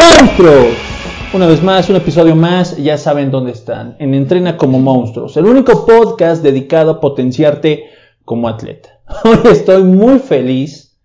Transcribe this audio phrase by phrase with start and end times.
[0.00, 0.76] monstruos.
[1.32, 5.44] Una vez más, un episodio más, ya saben dónde están, en Entrena como Monstruos, el
[5.44, 7.84] único podcast dedicado a potenciarte
[8.24, 9.00] como atleta.
[9.24, 10.98] Hoy estoy muy feliz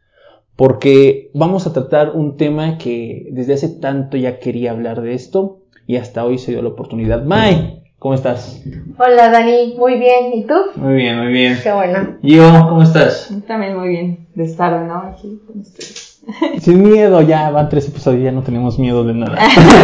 [0.55, 5.59] porque vamos a tratar un tema que desde hace tanto ya quería hablar de esto
[5.85, 7.23] y hasta hoy se dio la oportunidad.
[7.23, 8.63] Mai, ¿cómo estás?
[8.97, 10.55] Hola Dani, muy bien, ¿y tú?
[10.77, 11.57] Muy bien, muy bien.
[11.61, 12.17] Qué bueno.
[12.23, 13.31] Yo, ¿cómo estás?
[13.45, 15.11] También muy bien de estar ¿no?
[15.11, 16.04] aquí con ustedes.
[16.59, 19.37] Sin miedo, ya van tres episodios, ya no tenemos miedo de nada.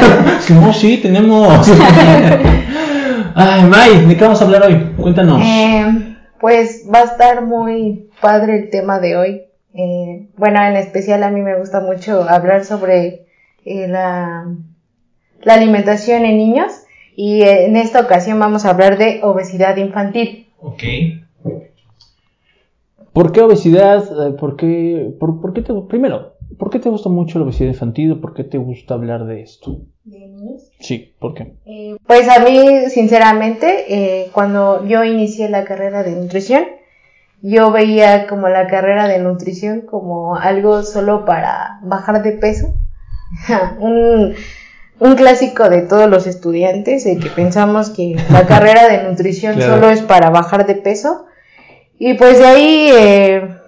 [0.49, 1.67] no, sí, tenemos.
[3.35, 4.93] Ay, May, ¿de qué vamos a hablar hoy?
[4.97, 5.41] Cuéntanos.
[5.41, 9.41] Eh, pues va a estar muy padre el tema de hoy.
[9.73, 13.25] Eh, bueno, en especial a mí me gusta mucho hablar sobre
[13.63, 14.47] eh, la,
[15.43, 16.73] la alimentación en niños
[17.15, 20.47] y en esta ocasión vamos a hablar de obesidad infantil.
[20.59, 20.83] Ok.
[23.13, 24.03] ¿Por qué obesidad?
[24.27, 27.69] Eh, ¿Por qué, por, por qué te, primero, ¿por qué te gusta mucho la obesidad
[27.69, 28.19] infantil?
[28.19, 29.77] ¿Por qué te gusta hablar de esto?
[30.03, 30.69] ¿De niños?
[30.79, 31.53] Sí, ¿por qué?
[31.65, 36.63] Eh, pues a mí, sinceramente, eh, cuando yo inicié la carrera de nutrición,
[37.41, 42.73] yo veía como la carrera de nutrición como algo solo para bajar de peso.
[43.79, 44.33] un,
[44.99, 49.73] un clásico de todos los estudiantes, de que pensamos que la carrera de nutrición Claro.
[49.75, 51.25] solo es para bajar de peso.
[51.97, 52.89] Y pues de ahí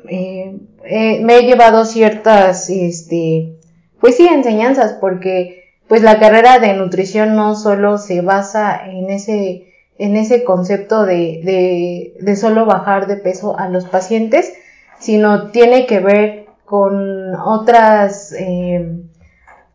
[0.10, 3.56] eh, eh, me he llevado ciertas, este,
[4.00, 9.74] pues sí, enseñanzas, porque pues la carrera de nutrición no solo se basa en ese,
[9.98, 14.54] en ese concepto de, de, de solo bajar de peso a los pacientes,
[15.00, 19.02] sino tiene que ver con otras eh,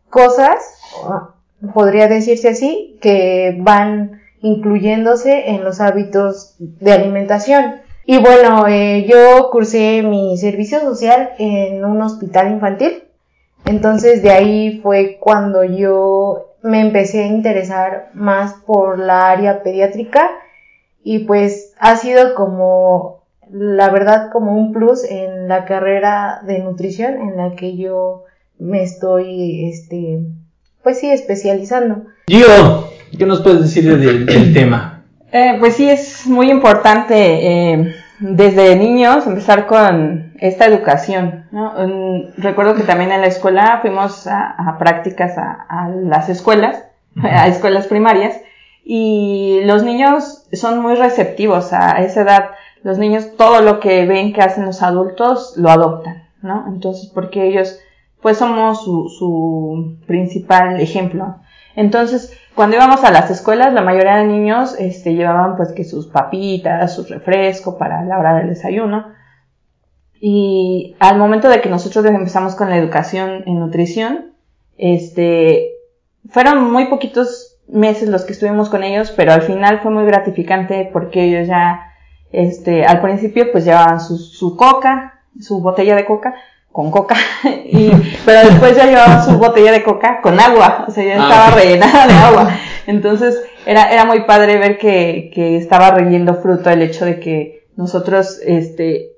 [0.09, 0.57] cosas,
[1.73, 7.81] podría decirse así, que van incluyéndose en los hábitos de alimentación.
[8.11, 13.03] Y bueno, eh, yo cursé mi servicio social en un hospital infantil.
[13.65, 20.27] Entonces de ahí fue cuando yo me empecé a interesar más por la área pediátrica
[21.03, 23.21] y pues ha sido como
[23.51, 28.23] la verdad como un plus en la carrera de nutrición en la que yo
[28.57, 30.21] me estoy este
[30.81, 32.05] pues sí especializando.
[32.25, 34.99] Gio, ¿qué nos puedes decir del, del tema?
[35.31, 41.45] Eh, pues sí, es muy importante eh, desde niños empezar con esta educación.
[41.51, 41.73] ¿no?
[42.37, 46.83] Recuerdo que también en la escuela fuimos a, a prácticas a, a las escuelas,
[47.21, 48.39] a escuelas primarias,
[48.83, 52.49] y los niños son muy receptivos a esa edad.
[52.83, 56.65] Los niños todo lo que ven que hacen los adultos lo adoptan, ¿no?
[56.67, 57.79] Entonces, porque ellos
[58.21, 61.35] pues somos su, su principal ejemplo.
[61.75, 66.07] Entonces, cuando íbamos a las escuelas, la mayoría de niños este, llevaban pues que sus
[66.07, 69.13] papitas, su refresco para la hora del desayuno.
[70.19, 74.33] Y al momento de que nosotros empezamos con la educación en nutrición,
[74.77, 75.71] este,
[76.29, 80.89] fueron muy poquitos meses los que estuvimos con ellos, pero al final fue muy gratificante
[80.91, 81.93] porque ellos ya,
[82.31, 86.33] este, al principio pues llevaban su, su coca, su botella de coca,
[86.71, 87.15] con coca,
[87.65, 87.91] y,
[88.25, 91.51] pero después ya llevaba su botella de coca con agua, o sea, ya Ah, estaba
[91.51, 92.49] rellenada de agua.
[92.87, 97.67] Entonces, era, era muy padre ver que, que estaba rindiendo fruto el hecho de que
[97.75, 99.11] nosotros, este,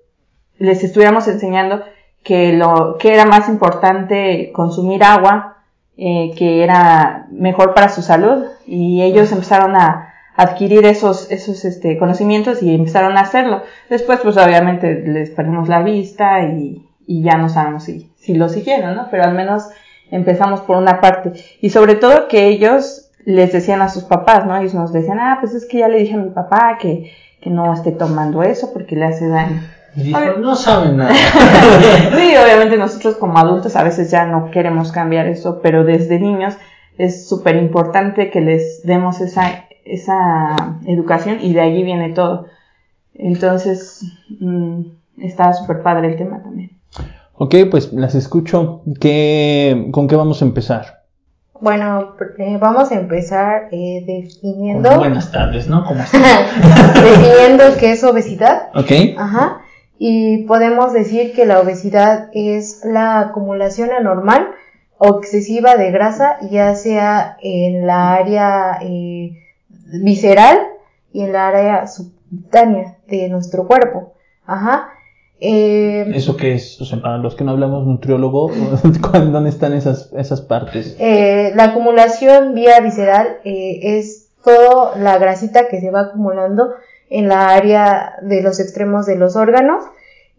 [0.57, 1.83] les estuviéramos enseñando
[2.23, 5.57] que lo, que era más importante consumir agua,
[5.97, 11.97] eh, que era mejor para su salud, y ellos empezaron a, adquirir esos, esos este,
[11.97, 13.63] conocimientos y empezaron a hacerlo.
[13.89, 18.49] Después, pues obviamente les perdimos la vista y, y ya no sabemos si, si lo
[18.49, 19.07] siguieron, ¿no?
[19.09, 19.69] Pero al menos
[20.11, 21.33] empezamos por una parte.
[21.61, 24.55] Y sobre todo que ellos les decían a sus papás, ¿no?
[24.57, 27.49] Ellos nos decían, ah, pues es que ya le dije a mi papá que, que
[27.49, 29.61] no esté tomando eso porque le hace daño.
[29.95, 31.13] Dijo, no saben nada.
[32.15, 36.55] sí, obviamente nosotros como adultos a veces ya no queremos cambiar eso, pero desde niños
[36.97, 42.45] es súper importante que les demos esa, esa educación y de allí viene todo.
[43.13, 44.05] Entonces,
[44.39, 44.81] mm,
[45.17, 46.80] está súper padre el tema también.
[47.41, 48.83] Ok, pues las escucho.
[48.99, 51.01] ¿Qué, ¿Con qué vamos a empezar?
[51.59, 55.83] Bueno, eh, vamos a empezar eh, definiendo buenas tardes, ¿no?
[55.85, 55.99] ¿Cómo
[56.93, 58.69] definiendo qué es obesidad.
[58.75, 58.91] Ok.
[59.17, 59.61] Ajá.
[59.97, 64.47] Y podemos decir que la obesidad es la acumulación anormal
[64.99, 69.31] o excesiva de grasa, ya sea en la área eh,
[70.03, 70.59] visceral
[71.11, 74.13] y en la área subcutánea de nuestro cuerpo.
[74.45, 74.89] Ajá.
[75.43, 76.79] Eh, ¿Eso qué es?
[76.79, 78.51] O sea, para los que no hablamos nutriólogo,
[79.11, 80.95] ¿dónde están esas, esas partes?
[80.99, 86.69] Eh, la acumulación vía visceral eh, es toda la grasita que se va acumulando
[87.09, 89.83] en la área de los extremos de los órganos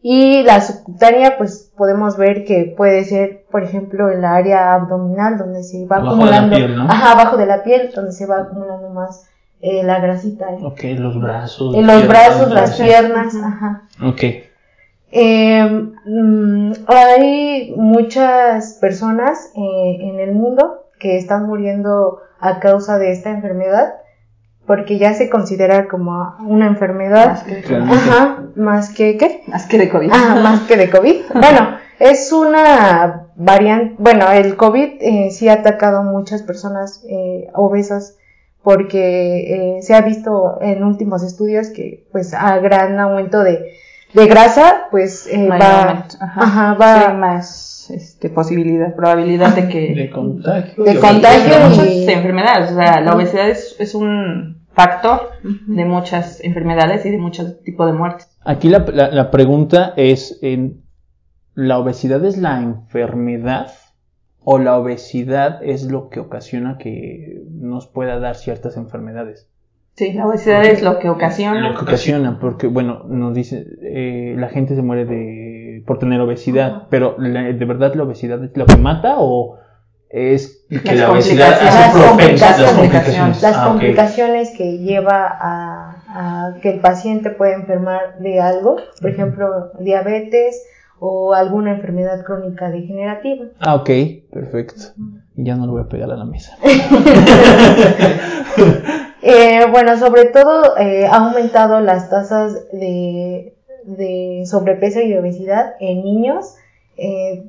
[0.02, 5.64] y la subcutánea pues podemos ver que puede ser, por ejemplo, el área abdominal donde
[5.64, 6.84] se va Abajo de la acumulando, piel, ¿no?
[6.84, 9.28] ajá, abajo de la piel, donde se va acumulando más
[9.60, 10.46] eh, la grasita.
[10.62, 11.74] Ok, los brazos.
[11.74, 13.82] En los piernas, brazos, las piernas, ajá.
[14.00, 14.51] Ok.
[15.12, 15.62] Eh,
[16.06, 23.30] mm, hay muchas personas eh, en el mundo que están muriendo a causa de esta
[23.30, 23.94] enfermedad
[24.66, 29.42] porque ya se considera como una enfermedad Más que, ajá, más que ¿qué?
[29.48, 30.10] más que de COVID.
[30.12, 31.16] Ah, más que de COVID.
[31.34, 37.48] Bueno, es una variante, bueno, el COVID eh, sí ha atacado a muchas personas eh,
[37.54, 38.16] obesas
[38.62, 43.72] porque eh, se ha visto en últimos estudios que pues a gran aumento de,
[44.14, 46.06] de grasa pues eh, Mayor va.
[46.20, 46.40] Ajá.
[46.42, 50.84] ajá, va más este, posibilidad, probabilidad de que De contagio.
[50.84, 52.70] De contagio de muchas y- enfermedades.
[52.72, 57.86] O sea, la obesidad es, es un factor de muchas enfermedades y de muchos tipos
[57.86, 58.28] de muertes.
[58.44, 60.82] Aquí la, la- la pregunta es, en,
[61.54, 63.72] ¿la obesidad es la enfermedad
[64.44, 69.48] o la obesidad es lo que ocasiona que nos pueda dar ciertas enfermedades?
[69.94, 71.68] Sí, la obesidad es lo que ocasiona.
[71.68, 76.20] Lo que ocasiona, porque bueno, nos dice, eh, la gente se muere de por tener
[76.20, 79.58] obesidad, pero la- ¿de verdad la obesidad es lo que mata o
[80.08, 81.74] es que Las la obesidad complicaciones.
[81.74, 82.72] hace Las propensa las complicaciones.
[82.72, 83.42] complicaciones?
[83.42, 89.10] las Ah, complicaciones que lleva a, a que el paciente pueda enfermar de algo, por
[89.10, 90.62] ejemplo, diabetes
[91.04, 93.46] o alguna enfermedad crónica degenerativa.
[93.58, 93.90] Ah, ok,
[94.30, 94.82] perfecto.
[95.34, 96.56] Ya no lo voy a pegar a la mesa.
[99.24, 103.54] Eh, bueno, sobre todo eh, ha aumentado las tasas de,
[103.84, 106.56] de sobrepeso y obesidad en niños.
[106.96, 107.44] Eh,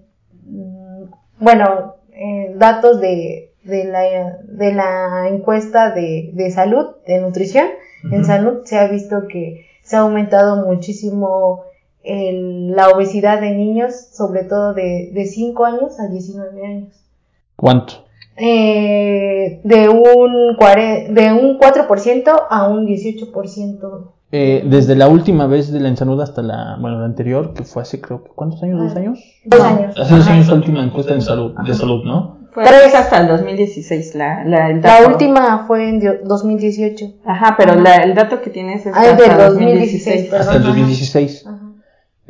[0.46, 1.06] mm,
[1.40, 7.66] bueno, eh, datos de, de, la, de la encuesta de, de salud, de nutrición,
[8.12, 11.64] en salud se ha visto que se ha aumentado muchísimo
[12.04, 16.94] el- la obesidad de niños, sobre todo de, de 5 años a 19 años.
[17.56, 17.94] ¿Cuánto?
[18.36, 24.14] Eh, de un cuare- de un 4% a un 18%.
[24.32, 27.84] Eh, desde la última vez de la Ensanud hasta la, bueno, la anterior, que fue
[27.84, 28.80] hace creo que, ¿cuántos años?
[28.82, 29.20] ¿Dos años?
[29.46, 30.00] Dos años.
[30.00, 32.40] Hace dos años la última encuesta en salud, de salud, ¿no?
[32.52, 32.94] Fue Tres.
[32.96, 35.10] hasta el 2016 la, la, el La dato.
[35.10, 37.06] última fue en dio- 2018.
[37.26, 39.52] Ajá, pero la- el dato que tienes es Ah, hasta del 2016.
[39.54, 40.42] 2016, perdón.
[40.42, 40.68] Hasta el Ajá.
[40.70, 41.48] 2016.
[41.48, 41.63] Ajá,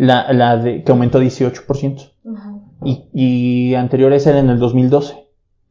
[0.05, 2.11] La, la de, que aumentó 18%.
[2.35, 2.53] ajá.
[2.85, 5.15] Y, y anteriores era en el 2012.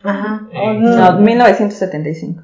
[0.03, 0.49] Ajá.
[0.53, 2.43] Eh, No, 1975.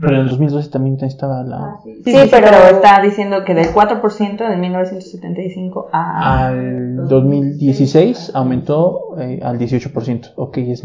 [0.00, 1.76] Pero en el 2012 también estaba la...
[1.84, 6.46] Sí, Sí, sí, pero- pero, está diciendo que del 4% de 1975 a...
[6.48, 10.32] Al 2016 aumentó eh, al 18%.
[10.36, 10.82] Ok, es,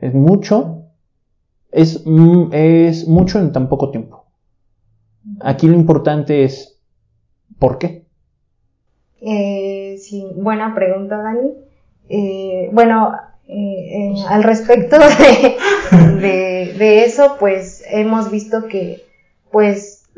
[0.00, 0.82] es mucho.
[1.70, 4.24] Es, mm, es mucho en tan poco tiempo.
[5.40, 6.80] Aquí lo importante es,
[7.58, 8.06] ¿por qué?
[9.22, 9.69] Eh,
[10.10, 11.52] sí, buena pregunta, Dani.
[12.08, 13.16] Eh, bueno,
[13.46, 14.96] eh, eh, al respecto
[16.20, 19.04] de, eso, pues hemos visto que,
[19.52, 20.08] pues,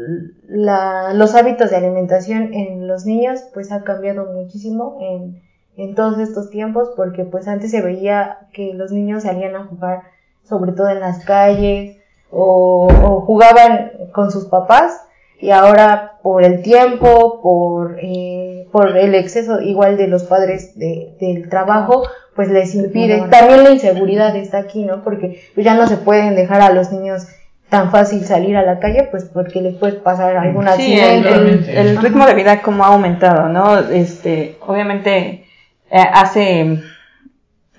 [0.48, 6.90] la, los hábitos de alimentación en los niños, pues, cambiado muchísimo en, todos estos tiempos,
[6.96, 10.02] porque, pues, antes se veía que los niños salían a jugar,
[10.44, 11.98] sobre todo en las calles,
[12.30, 12.88] o
[13.26, 15.02] jugaban con sus papás,
[15.42, 21.16] y ahora por el tiempo, por, eh, por el exceso igual de los padres de,
[21.20, 22.04] del trabajo,
[22.36, 23.26] pues les impide.
[23.28, 25.02] También la inseguridad está aquí, ¿no?
[25.02, 27.26] Porque pues, ya no se pueden dejar a los niños
[27.68, 31.72] tan fácil salir a la calle, pues porque les puede pasar algún Sí, el, accidente.
[31.72, 33.78] el- el ritmo de vida como ha aumentado, ¿no?
[33.78, 35.44] Este, obviamente,
[35.90, 36.78] eh, hace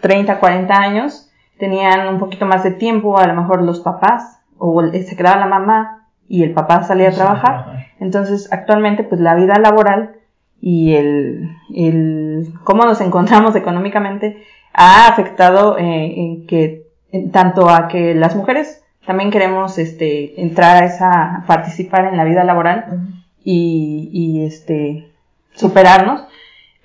[0.01, 4.81] 30, 40 años tenían un poquito más de tiempo, a lo mejor los papás, o
[4.91, 6.02] se quedaba la mamá
[6.33, 7.85] y el papá salía a trabajar.
[7.99, 10.15] Entonces, actualmente, pues la vida laboral
[10.59, 17.87] y el, el cómo nos encontramos económicamente ha afectado eh, en que en tanto a
[17.87, 23.11] que las mujeres también queremos este entrar a esa a participar en la vida laboral
[23.43, 25.07] y, y este
[25.53, 26.25] superarnos.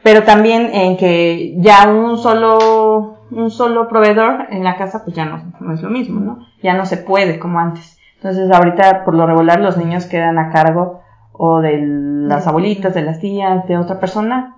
[0.03, 5.25] Pero también en que ya un solo un solo proveedor en la casa pues ya
[5.25, 9.15] no, no es lo mismo no ya no se puede como antes entonces ahorita por
[9.15, 11.01] lo regular los niños quedan a cargo
[11.33, 14.57] o de las abuelitas de las tías de otra persona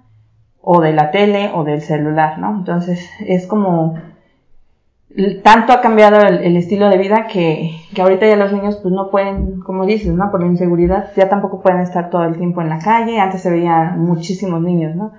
[0.61, 3.97] o de la tele o del celular no entonces es como
[5.43, 8.95] tanto ha cambiado el, el estilo de vida que, que ahorita ya los niños pues
[8.95, 10.31] no pueden, como dices, ¿no?
[10.31, 13.19] Por la inseguridad, ya tampoco pueden estar todo el tiempo en la calle.
[13.19, 15.13] Antes se veían muchísimos niños, ¿no?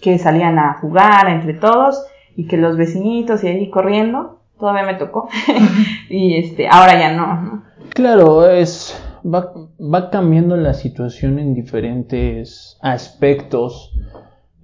[0.00, 4.94] Que salían a jugar entre todos y que los vecinitos y ahí corriendo, todavía me
[4.94, 5.28] tocó.
[6.10, 7.62] y este, ahora ya no, ¿no?
[7.90, 13.92] Claro, es va, va cambiando la situación en diferentes aspectos.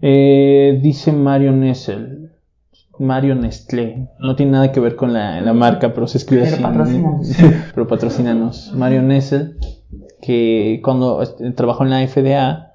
[0.01, 2.31] Eh, dice Mario Nessel.
[2.99, 4.09] Mario Nestlé.
[4.19, 7.03] No tiene nada que ver con la, la marca, pero se escribe Pero así.
[7.75, 8.73] pero patrocínanos.
[8.75, 9.57] Mario Nessel,
[10.21, 11.23] que cuando
[11.57, 12.75] trabajó en la FDA,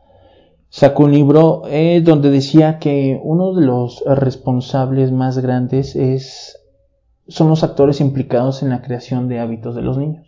[0.70, 6.60] sacó un libro eh, donde decía que uno de los responsables más grandes es,
[7.28, 10.27] son los actores implicados en la creación de hábitos de los niños.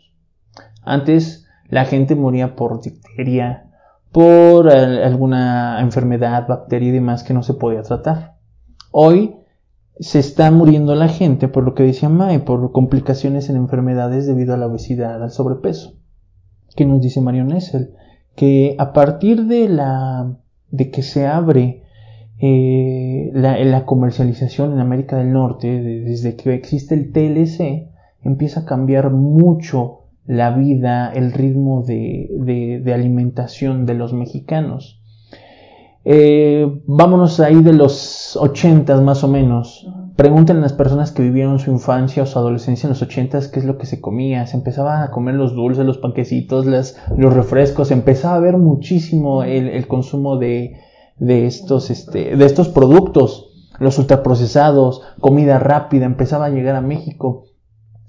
[0.81, 3.65] Antes la gente moría por difteria,
[4.11, 8.35] por alguna enfermedad, bacteria y demás que no se podía tratar.
[8.91, 9.35] Hoy
[9.99, 14.53] se está muriendo la gente por lo que decía Mae, por complicaciones en enfermedades debido
[14.53, 15.93] a la obesidad, al sobrepeso.
[16.75, 17.91] ¿Qué nos dice Mario Nessel?
[18.35, 20.31] Que a partir de la
[20.71, 21.83] de que se abre
[22.39, 27.89] eh, la, la comercialización en América del Norte, de- desde que existe el TLC,
[28.23, 32.29] empieza a cambiar mucho la vida, el ritmo de,
[32.83, 35.01] de- alimentación de los mexicanos.
[36.05, 39.87] Eh, vámonos ahí de los 80 más o menos.
[40.15, 43.59] Pregúntenle a las personas que vivieron su infancia o su adolescencia en los 80 qué
[43.59, 44.45] es lo que se comía.
[44.47, 47.91] Se empezaba a comer los dulces, los panquecitos, las, los refrescos.
[47.91, 50.77] Empezaba a ver muchísimo el, el consumo de,
[51.17, 57.45] de estos, este, de estos productos, los ultraprocesados, comida rápida, empezaba a llegar a México.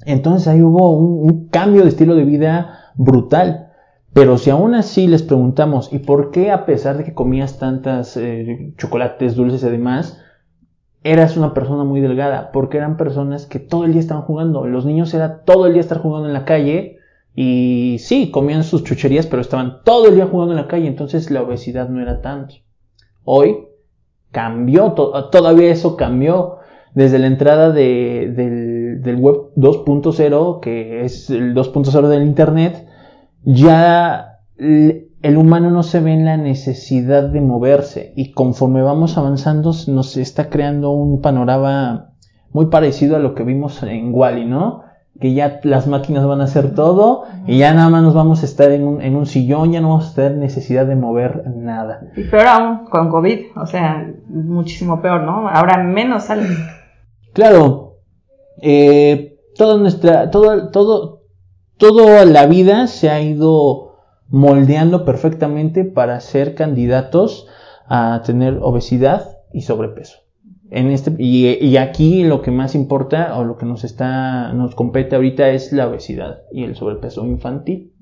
[0.07, 3.69] Entonces ahí hubo un, cambio de estilo de vida brutal.
[4.13, 8.17] Pero si aún así les preguntamos, ¿y por qué a pesar de que comías tantas
[8.17, 10.21] eh, chocolates, dulces y demás,
[11.05, 12.51] eras una persona muy delgada?
[12.53, 14.67] Porque eran personas que todo el día estaban jugando.
[14.67, 16.99] Los niños era todo el día estar jugando en la calle
[17.35, 21.31] y sí, comían sus chucherías, pero estaban todo el día jugando en la calle, entonces
[21.31, 22.55] la obesidad no era tanto.
[23.25, 23.69] Hoy
[24.33, 26.57] cambió, to- todavía eso cambió
[26.95, 28.60] desde la entrada de- del,
[29.03, 32.87] del web 2.0, que es el 2.0 del Internet,
[33.45, 39.73] ya el humano no se ve en la necesidad de moverse y conforme vamos avanzando
[39.89, 42.11] nos está creando un panorama
[42.53, 44.83] muy parecido a lo que vimos en Wally, ¿no?
[45.21, 48.47] Que ya las máquinas van a hacer todo y ya nada más nos vamos a
[48.47, 52.01] estar en un, en un sillón, ya no vamos a tener necesidad de mover nada.
[52.17, 55.49] Y peor aún con COVID, o sea, muchísimo peor, ¿no?
[55.49, 56.59] Ahora menos sales.
[57.35, 57.90] Claro,
[58.63, 61.23] eh, toda nuestra, todo, todo,
[61.77, 63.91] toda la vida se ha ido
[64.29, 67.49] moldeando perfectamente para ser candidatos
[67.87, 70.19] a tener obesidad y sobrepeso.
[70.71, 75.17] En este, y, aquí lo que más importa o lo que nos está, nos compete
[75.17, 77.93] ahorita es la obesidad y el sobrepeso infantil.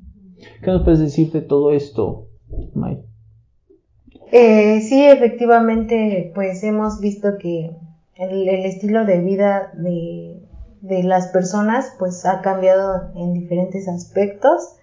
[0.62, 2.28] ¿Qué nos puedes decir de todo esto,
[2.74, 3.00] May?
[4.30, 7.70] Eh, sí, efectivamente, pues hemos visto que
[8.16, 10.42] el estilo de vida de,
[10.80, 14.76] de las personas pues ha cambiado en diferentes aspectos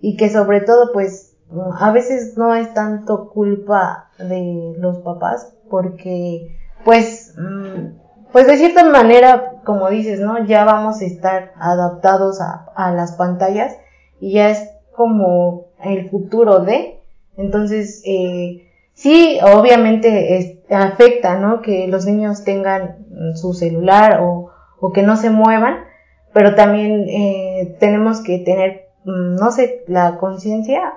[0.00, 1.36] y que sobre todo pues
[1.78, 8.84] a veces no es tanto culpa de los papás porque pues mm, pues de cierta
[8.84, 13.76] manera como dices no ya vamos a estar adaptados a, a las pantallas
[14.20, 17.00] y ya es como el futuro de
[17.36, 21.60] entonces eh, Sí, obviamente afecta, ¿no?
[21.60, 25.84] Que los niños tengan su celular o, o que no se muevan,
[26.32, 30.94] pero también eh, tenemos que tener, mm, no sé, la conciencia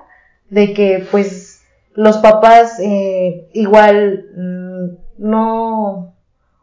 [0.50, 1.62] de que pues
[1.94, 4.86] los papás eh, igual mm,
[5.18, 6.14] no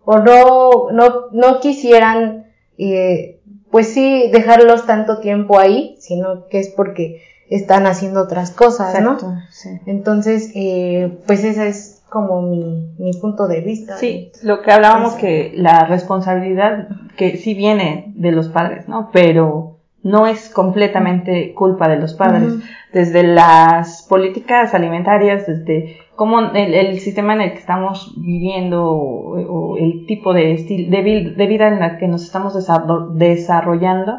[0.05, 2.45] o no, no, no quisieran
[2.77, 3.39] eh,
[3.71, 9.13] pues sí dejarlos tanto tiempo ahí, sino que es porque están haciendo otras cosas, ¿no?
[9.13, 9.69] Exacto, sí.
[9.85, 13.97] Entonces, eh, pues ese es como mi, mi punto de vista.
[13.97, 15.21] Sí, lo que hablábamos Eso.
[15.21, 16.87] que la responsabilidad
[17.17, 19.09] que sí viene de los padres, ¿no?
[19.11, 22.53] Pero no es completamente culpa de los padres.
[22.93, 29.39] Desde las políticas alimentarias, desde cómo el, el sistema en el que estamos viviendo o,
[29.73, 33.09] o el tipo de, estil- de, vi- de vida en la que nos estamos desarro-
[33.15, 34.13] desarrollando,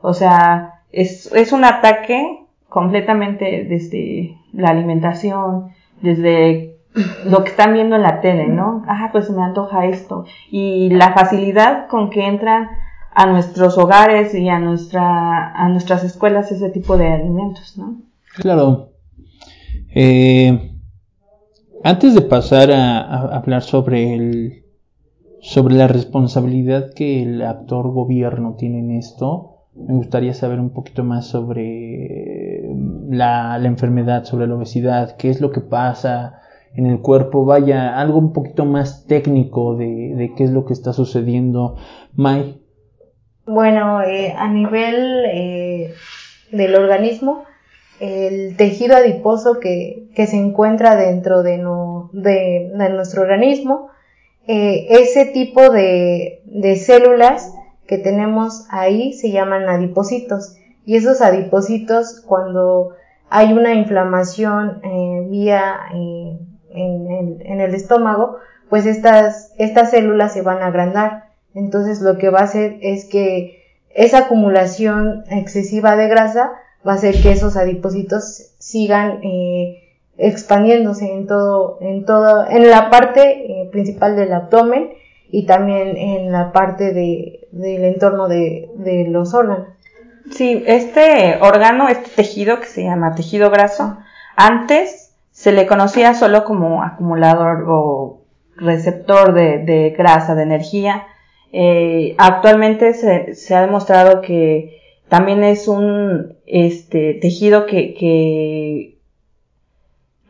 [0.00, 5.68] o sea, es, es un ataque completamente desde la alimentación,
[6.00, 6.73] desde
[7.24, 8.84] lo que están viendo en la tele, ¿no?
[8.86, 10.24] Ah, pues me antoja esto.
[10.50, 12.68] Y la facilidad con que entran
[13.14, 17.96] a nuestros hogares y a nuestra, a nuestras escuelas ese tipo de alimentos, ¿no?
[18.36, 18.90] Claro.
[19.94, 20.72] Eh,
[21.82, 24.64] antes de pasar a, a hablar sobre el
[25.40, 31.04] sobre la responsabilidad que el actor gobierno tiene en esto, me gustaría saber un poquito
[31.04, 32.62] más sobre
[33.10, 36.40] la, la enfermedad, sobre la obesidad, qué es lo que pasa
[36.76, 40.72] en el cuerpo, vaya, algo un poquito más técnico de, de qué es lo que
[40.72, 41.76] está sucediendo.
[42.14, 42.60] May,
[43.46, 45.94] Bueno, eh, a nivel eh,
[46.50, 47.44] del organismo,
[48.00, 53.88] el tejido adiposo que, que se encuentra dentro de, no- de, nuestro organismo,
[54.46, 57.54] eh, ese tipo de, de células
[57.86, 60.56] que tenemos ahí se llaman adipocitos.
[60.86, 62.90] Y esos adipocitos, cuando
[63.30, 64.80] hay una inflamación
[65.30, 65.76] vía
[66.74, 68.38] en, en, el estómago,
[68.68, 71.30] pues estas, estas células se van a agrandar.
[71.54, 76.52] Entonces lo que va a hacer es que esa acumulación excesiva de grasa
[76.86, 79.84] va a hacer que esos adipocitos sigan eh,
[80.18, 84.90] expandiéndose en todo, en todo, en la parte principal del abdomen
[85.30, 89.68] y también en la parte de, del entorno de, de los órganos.
[90.30, 93.98] Sí, este órgano, este tejido que se llama tejido graso,
[94.36, 95.03] antes
[95.34, 98.22] se le conocía solo como acumulador o
[98.56, 101.08] receptor de, grasa, de energía.
[101.52, 108.96] Eh, actualmente se, ha demostrado que también es un este, tejido que,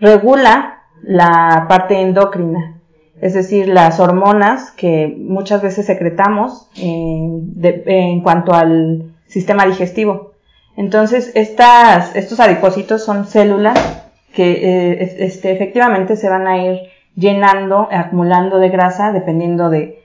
[0.01, 2.81] regula la parte endocrina,
[3.21, 10.33] es decir, las hormonas que muchas veces secretamos en cuanto al sistema digestivo.
[10.77, 14.05] Entonces, estas, estos adipocitos son células
[14.35, 16.81] que eh, este, efectivamente se van a ir
[17.15, 20.03] llenando, acumulando de grasa, dependiendo de,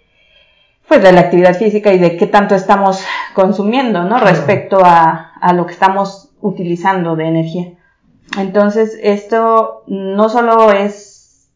[0.87, 4.19] pues, de la actividad física y de qué tanto estamos consumiendo, ¿no?
[4.19, 7.73] Respecto a, a lo que estamos utilizando de energía.
[8.37, 11.49] Entonces, esto no solo es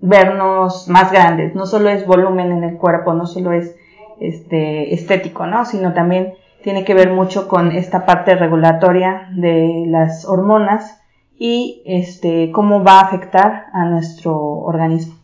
[0.00, 3.76] vernos más grandes, no solo es volumen en el cuerpo, no solo es
[4.20, 5.64] este, estético, ¿no?
[5.64, 11.00] Sino también tiene que ver mucho con esta parte regulatoria de las hormonas
[11.38, 15.14] y este cómo va a afectar a nuestro organismo.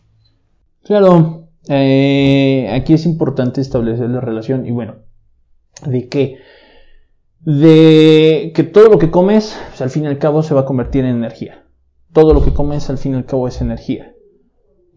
[0.83, 4.95] Claro, eh, aquí es importante establecer la relación y bueno,
[5.85, 6.37] de que
[7.41, 10.65] de que todo lo que comes, pues, al fin y al cabo se va a
[10.65, 11.63] convertir en energía.
[12.11, 14.13] Todo lo que comes al fin y al cabo es energía.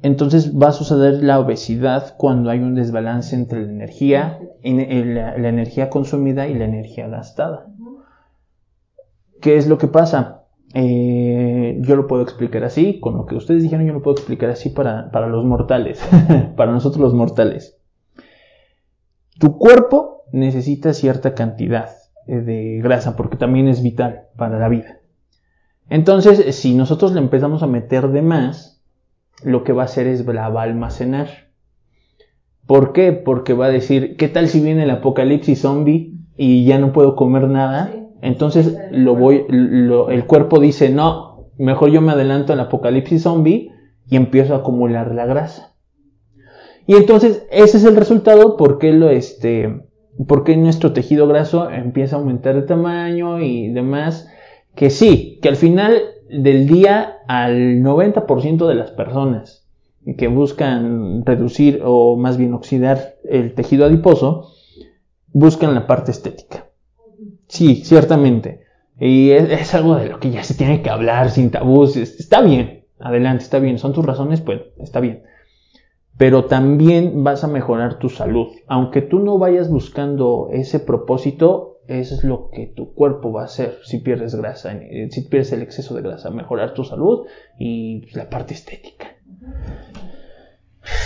[0.02, 5.90] Entonces va a suceder la obesidad cuando hay un desbalance entre la energía, la, energía
[5.90, 7.66] consumida y la energía gastada.
[9.40, 10.44] ¿Qué es lo que pasa?
[10.74, 14.50] Eh, yo lo puedo explicar así, con lo que ustedes dijeron yo lo puedo explicar
[14.50, 16.00] así para, para los mortales,
[16.56, 17.78] para nosotros los mortales.
[19.38, 21.90] Tu cuerpo necesita cierta cantidad
[22.26, 24.98] eh, de grasa porque también es vital para la vida.
[25.88, 28.82] Entonces, si nosotros le empezamos a meter de más,
[29.42, 31.28] lo que va a hacer es la va a almacenar.
[32.66, 33.12] ¿Por qué?
[33.12, 37.16] Porque va a decir, ¿qué tal si viene el apocalipsis zombie y ya no puedo
[37.16, 37.90] comer nada?
[38.20, 43.70] Entonces lo voy, el cuerpo dice, no, mejor yo me adelanto al apocalipsis zombie
[44.08, 45.74] y empiezo a acumular la grasa.
[46.86, 49.82] Y entonces ese es el resultado porque lo este,
[50.26, 54.28] porque nuestro tejido graso empieza a aumentar de tamaño y demás.
[54.74, 56.00] Que sí, que al final
[56.30, 59.66] del día al 90% de las personas
[60.16, 64.52] que buscan reducir o más bien oxidar el tejido adiposo,
[65.32, 66.67] buscan la parte estética.
[67.48, 68.66] Sí, ciertamente.
[69.00, 71.96] Y es, algo de lo que ya se tiene que hablar sin tabús.
[71.96, 73.78] Está bien, adelante, está bien.
[73.78, 75.22] Son tus razones, pues está bien.
[76.16, 78.48] Pero también vas a mejorar tu salud.
[78.66, 83.46] Aunque tú no vayas buscando ese propósito, eso es lo que tu cuerpo va a
[83.46, 87.26] hacer si pierdes grasa, eh, si pierdes el exceso de grasa, mejorar tu salud
[87.58, 89.06] y la parte estética.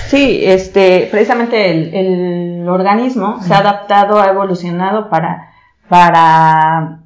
[0.07, 5.52] Sí, este, precisamente el, organismo se ha adaptado, ha evolucionado para,
[5.93, 7.01] para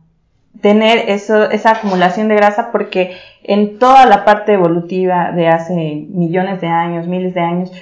[0.60, 6.60] tener eso, esa acumulación de grasa porque en toda la parte evolutiva de hace millones
[6.60, 7.72] de años, miles de años,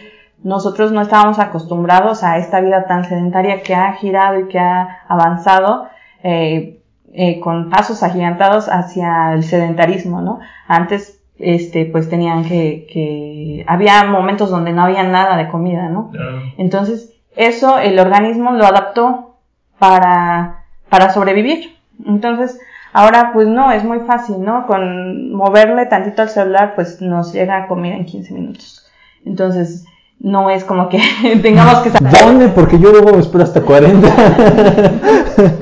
[0.43, 5.01] nosotros no estábamos acostumbrados a esta vida tan sedentaria que ha girado y que ha
[5.07, 5.89] avanzado
[6.23, 6.81] eh,
[7.13, 10.41] eh, con pasos agigantados hacia el sedentarismo, ¿no?
[10.67, 16.13] Antes, este, pues tenían que, que, había momentos donde no había nada de comida, ¿no?
[16.57, 19.37] Entonces, eso el organismo lo adaptó
[19.79, 20.64] para,
[20.95, 21.75] para sobrevivir.
[22.07, 22.57] Entonces,
[22.93, 24.69] ahora pues no, es muy fácil, ¿no?
[24.69, 28.87] Con moverle tantito al celular, pues nos llega comida en 15 minutos.
[29.25, 29.85] Entonces,
[30.21, 31.01] no es como que
[31.43, 32.13] tengamos que saber.
[32.21, 32.49] ¿Dónde?
[32.51, 34.07] Porque yo luego me espero hasta 40.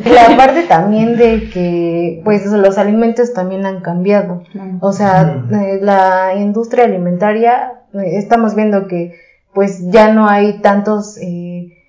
[0.04, 4.42] La parte también de que, pues, los alimentos también han cambiado.
[4.80, 9.18] O sea, eh, la industria alimentaria, eh, estamos viendo que,
[9.54, 11.81] pues, ya no hay tantos eh,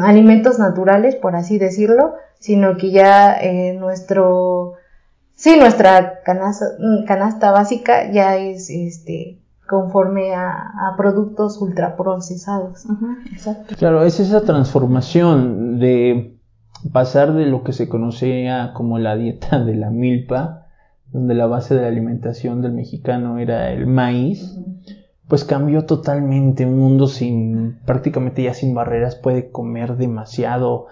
[0.00, 3.38] alimentos naturales, por así decirlo, sino que ya
[3.78, 4.74] nuestro,
[5.34, 6.66] sí, nuestra canasta,
[7.06, 12.84] canasta básica ya es, este, conforme a, productos ultraprocesados.
[13.32, 13.74] exacto.
[13.76, 16.38] Claro, es esa transformación de
[16.92, 20.66] pasar de lo que se conocía como la dieta de la milpa,
[21.12, 24.58] donde la base de la alimentación del mexicano era el maíz,
[25.34, 26.64] pues cambió totalmente.
[26.64, 30.86] Un mundo sin, prácticamente ya sin barreras, puede comer demasiado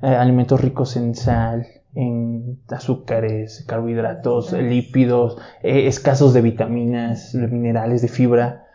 [0.00, 8.00] eh, alimentos ricos en sal, en azúcares, carbohidratos, lípidos, eh, escasos de vitaminas, de minerales,
[8.00, 8.66] de fibra.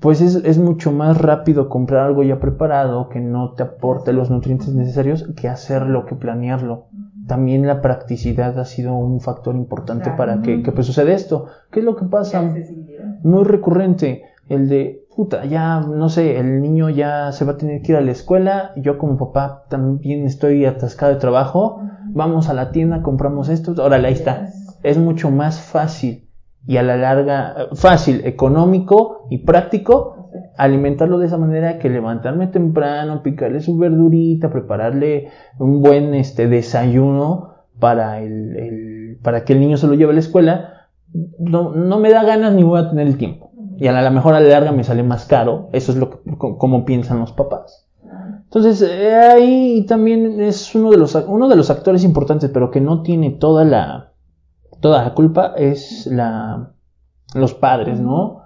[0.00, 4.28] Pues es, es, mucho más rápido comprar algo ya preparado que no te aporte los
[4.28, 6.88] nutrientes necesarios que hacerlo, que planearlo.
[7.26, 11.46] También la practicidad ha sido un factor importante para que, que pues suceda esto.
[11.70, 12.42] ¿Qué es lo que pasa?
[13.22, 17.82] Muy recurrente el de, puta, ya, no sé, el niño ya se va a tener
[17.82, 22.54] que ir a la escuela, yo como papá también estoy atascado de trabajo, vamos a
[22.54, 24.48] la tienda, compramos esto, órale, ahí está.
[24.82, 26.28] Es mucho más fácil
[26.66, 30.14] y a la larga, fácil, económico y práctico
[30.56, 37.54] alimentarlo de esa manera que levantarme temprano, picarle su verdurita, prepararle un buen este desayuno
[37.78, 40.88] para el, el para que el niño se lo lleve a la escuela,
[41.38, 43.47] no, no me da ganas ni voy a tener el tiempo
[43.80, 45.68] y a la mejor a la larga me sale más caro.
[45.72, 47.86] Eso es lo que, como piensan los papás.
[48.44, 52.80] Entonces, eh, ahí también es uno de los, uno de los actores importantes, pero que
[52.80, 54.14] no tiene toda la,
[54.80, 56.72] toda la culpa, es la,
[57.34, 58.42] los padres, ¿no?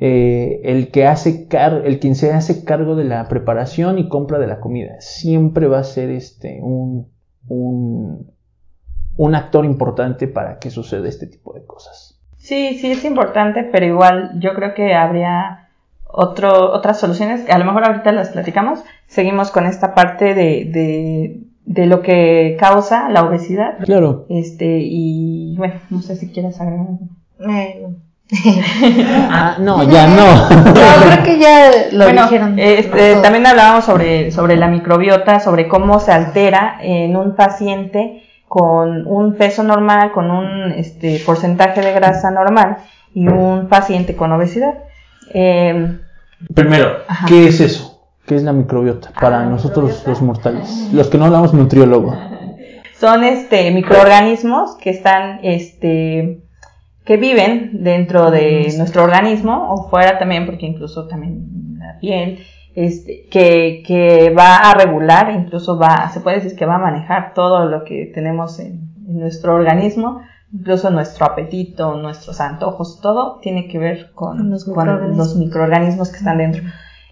[0.00, 4.38] Eh, el que hace car el quien se hace cargo de la preparación y compra
[4.38, 5.00] de la comida.
[5.00, 7.08] Siempre va a ser este, un,
[7.48, 12.05] un actor importante para que suceda este tipo de cosas.
[12.46, 15.66] Sí, sí es importante, pero igual yo creo que habría
[16.04, 18.84] otro, otras soluciones, a lo mejor ahorita las platicamos.
[19.08, 23.78] Seguimos con esta parte de, de, de lo que causa la obesidad.
[23.84, 24.26] Claro.
[24.28, 27.00] Este, y bueno, no sé si quieres agregar algo.
[27.52, 27.86] Eh,
[29.28, 30.48] ah, no, ya no.
[30.50, 32.60] no, creo que ya lo bueno, dijeron.
[32.60, 39.06] Este, también hablábamos sobre, sobre la microbiota, sobre cómo se altera en un paciente con
[39.06, 42.78] un peso normal, con un este, porcentaje de grasa normal
[43.14, 44.74] y un paciente con obesidad.
[45.32, 45.98] Eh,
[46.54, 47.26] Primero, Ajá.
[47.26, 48.08] ¿qué es eso?
[48.26, 50.10] ¿Qué es la microbiota para ah, nosotros microbiota?
[50.10, 50.90] los mortales?
[50.92, 52.14] Los que no hablamos nutriólogo.
[52.98, 56.40] Son este microorganismos que están este
[57.04, 62.44] que viven dentro de nuestro organismo o fuera también porque incluso también la piel
[62.76, 67.34] este, que, que, va a regular, incluso va, se puede decir que va a manejar
[67.34, 70.20] todo lo que tenemos en, en, nuestro organismo,
[70.52, 75.16] incluso nuestro apetito, nuestros antojos, todo tiene que ver con los, con microorganismos.
[75.16, 76.62] los microorganismos que están dentro.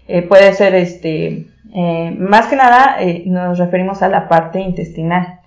[0.07, 5.41] Eh, puede ser, este, eh, más que nada, eh, nos referimos a la parte intestinal,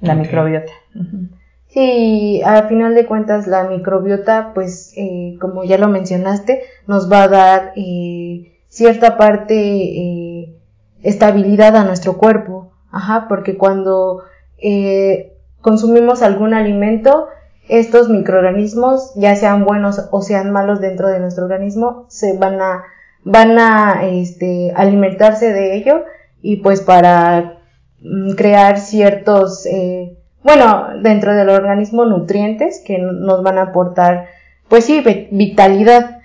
[0.00, 0.22] la okay.
[0.24, 0.72] microbiota.
[0.94, 1.28] Uh -huh.
[1.74, 7.24] Sí, al final de cuentas la microbiota, pues, eh, como ya lo mencionaste, nos va
[7.24, 10.58] a dar eh, cierta parte eh,
[11.04, 14.24] estabilidad a nuestro cuerpo, ajá, porque cuando
[14.58, 17.28] eh, consumimos algún alimento,
[17.68, 22.82] estos microorganismos, ya sean buenos o sean malos dentro de nuestro organismo, se van a
[23.22, 26.02] van a este, alimentarse de ello
[26.42, 27.60] y pues para
[28.02, 34.26] mm, crear ciertos eh, bueno dentro del organismo nutrientes que nos van a aportar
[34.68, 36.18] pues sí vitalidad.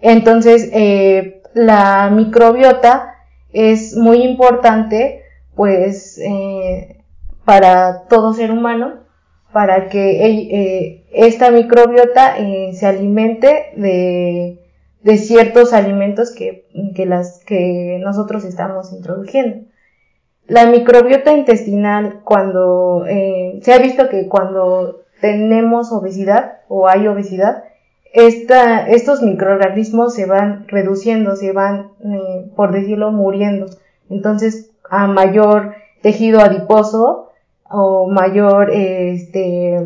[0.00, 3.14] Entonces eh, la microbiota
[3.52, 5.22] es muy importante
[5.54, 7.02] pues eh,
[7.44, 9.00] para todo ser humano
[9.52, 14.60] para que eh, esta microbiota eh, se alimente de,
[15.02, 19.66] de ciertos alimentos que, que, las, que nosotros estamos introduciendo.
[20.46, 27.64] La microbiota intestinal, cuando se ha visto que cuando tenemos obesidad o hay obesidad,
[28.12, 33.66] esta, estos microorganismos se van reduciendo, se van, eh, por decirlo, muriendo.
[34.08, 37.30] Entonces, a mayor tejido adiposo
[37.68, 39.76] o mayor, este,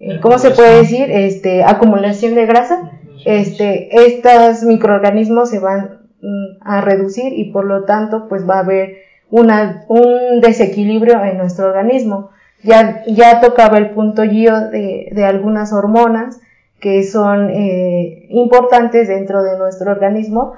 [0.00, 1.10] eh, ¿cómo se puede decir?
[1.10, 2.90] Este, acumulación de grasa,
[3.24, 8.60] este, estos microorganismos se van mm, a reducir y por lo tanto, pues va a
[8.60, 8.96] haber
[9.30, 12.30] una, un desequilibrio en nuestro organismo.
[12.64, 16.40] Ya, ya tocaba el punto Gio de, de algunas hormonas
[16.84, 20.52] que son eh, importantes dentro de nuestro organismo,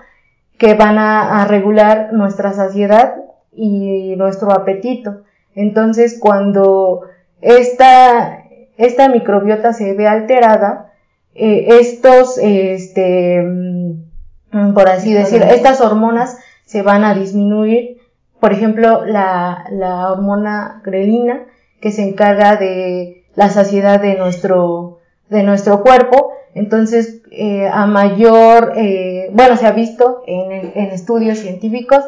[0.59, 3.15] que van a, a, regular nuestra saciedad
[3.53, 5.23] y nuestro apetito.
[5.55, 7.03] Entonces, cuando
[7.41, 8.43] esta,
[8.77, 10.91] esta microbiota se ve alterada,
[11.37, 17.99] eh, estos, este, mm, por así decir, estas hormonas se van a disminuir.
[18.41, 21.45] Por ejemplo, la, la hormona grelina,
[21.81, 24.96] que se encarga de la saciedad de nuestro
[25.29, 26.33] de nuestro cuerpo.
[26.55, 32.03] Entonces, eh, a mayor, eh, bueno, se ha visto en, en, estudios científicos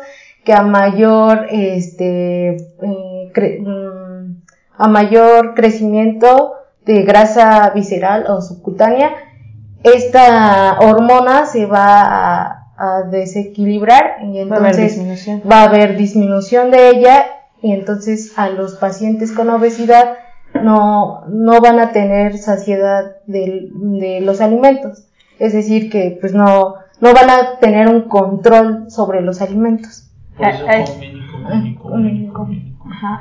[0.45, 4.43] que a mayor, este, eh, mm,
[4.79, 6.55] a mayor crecimiento
[6.87, 9.13] de grasa visceral o subcutánea,
[9.83, 15.01] esta hormona se va a, desequilibrar y entonces
[15.51, 17.27] va a, haber disminución de ella
[17.61, 20.15] y entonces a los pacientes con obesidad
[20.63, 25.07] no, no van a tener saciedad de, de los alimentos.
[25.39, 30.11] Es decir, que pues no, no van a tener un control sobre los alimentos.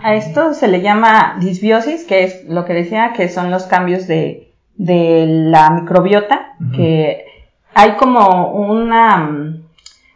[0.03, 4.07] A esto se le llama disbiosis, que es lo que decía, que son los cambios
[4.07, 7.25] de, de la microbiota, que
[7.73, 9.57] hay como una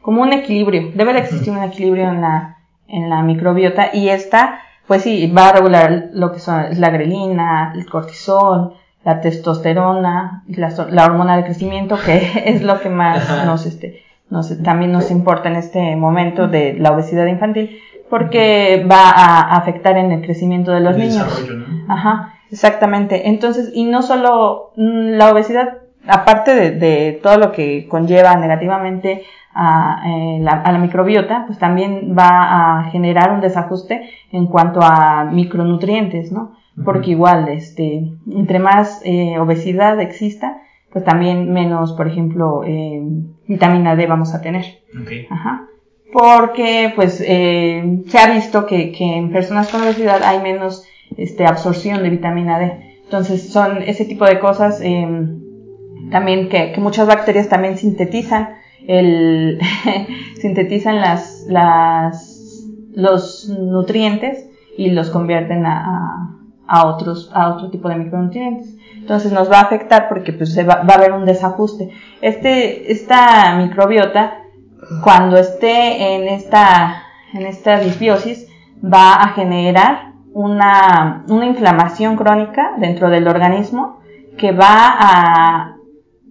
[0.01, 2.57] como un equilibrio, debe de existir un equilibrio en la,
[2.87, 4.59] en la microbiota y esta,
[4.91, 8.73] pues sí, va a regular lo que son la grelina, el cortisol,
[9.05, 14.61] la testosterona, la, la hormona de crecimiento, que es lo que más nos, este, nos,
[14.61, 20.11] también nos importa en este momento de la obesidad infantil, porque va a afectar en
[20.11, 21.41] el crecimiento de los niños.
[21.87, 23.29] Ajá, exactamente.
[23.29, 29.23] Entonces, y no solo mm, la obesidad, aparte de, de todo lo que conlleva negativamente
[29.53, 34.79] a, eh, la, a, la, microbiota, pues también va a generar un desajuste en cuanto
[34.81, 36.53] a micronutrientes, ¿no?
[36.85, 40.61] Porque igual, este, entre más eh, obesidad exista,
[40.91, 43.01] pues también menos, por ejemplo, eh,
[43.47, 44.65] vitamina D vamos a tener.
[45.03, 45.27] Okay.
[45.29, 45.67] Ajá.
[46.11, 50.85] Porque, pues, eh, se ha visto que, que en personas con obesidad hay menos
[51.17, 52.99] este, absorción de vitamina D.
[53.03, 55.07] Entonces, son ese tipo de cosas eh,
[56.11, 59.59] también que, que muchas bacterias también sintetizan el,
[60.41, 67.95] sintetizan las, las, los nutrientes y los convierten a, a, otros, a otro tipo de
[67.95, 68.75] micronutrientes.
[68.95, 71.91] Entonces nos va a afectar porque pues se va, va, a haber un desajuste.
[72.21, 74.43] Este, esta microbiota,
[75.03, 78.47] cuando esté en esta, en esta disbiosis,
[78.83, 83.99] va a generar una, una inflamación crónica dentro del organismo
[84.37, 85.75] que va a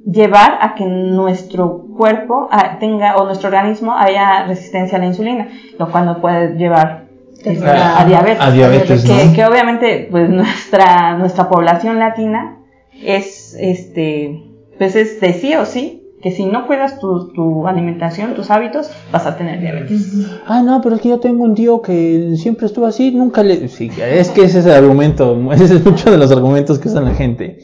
[0.04, 5.48] llevar a que nuestro cuerpo ah, tenga o nuestro organismo haya resistencia a la insulina,
[5.78, 7.06] lo cual nos puede llevar
[7.44, 9.04] este, a, diabetes.
[9.34, 12.58] que, obviamente pues nuestra nuestra población latina
[13.02, 14.42] es este
[14.78, 18.90] pues es de sí o sí que si no cuidas tu, tu alimentación, tus hábitos,
[19.10, 20.26] vas a tener diabetes.
[20.46, 23.68] Ah, no, pero es que yo tengo un tío que siempre estuvo así, nunca le...
[23.68, 27.00] Sí, es que ese es el argumento, ese es mucho de los argumentos que usa
[27.00, 27.60] la gente.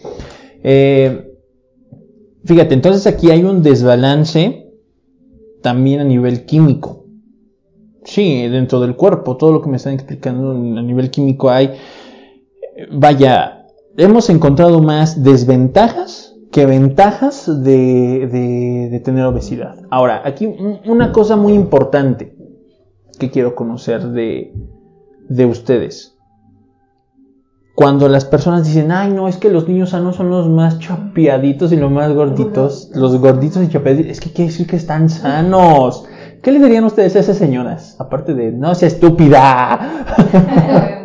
[0.63, 1.36] Eh,
[2.47, 4.73] Fíjate, entonces aquí hay un desbalance
[5.63, 7.05] también a nivel químico.
[8.05, 11.73] Sí, dentro del cuerpo, todo lo que me están explicando a nivel químico hay,
[12.93, 19.81] vaya, hemos encontrado más desventajas que ventajas de, de, tener obesidad.
[19.91, 20.47] Ahora, aquí
[20.87, 22.37] una cosa muy importante
[23.19, 24.55] que quiero conocer de,
[25.29, 26.16] de ustedes
[27.77, 31.73] cuando las personas dicen, ay, no, es que los niños sanos son los más chapeaditos
[31.73, 36.07] y los más gorditos, los gorditos y chapeaditos, es que quiere decir que están sanos.
[36.43, 37.95] ¿Qué le dirían ustedes a esas señoras?
[38.01, 39.79] Aparte de, no sea estúpida.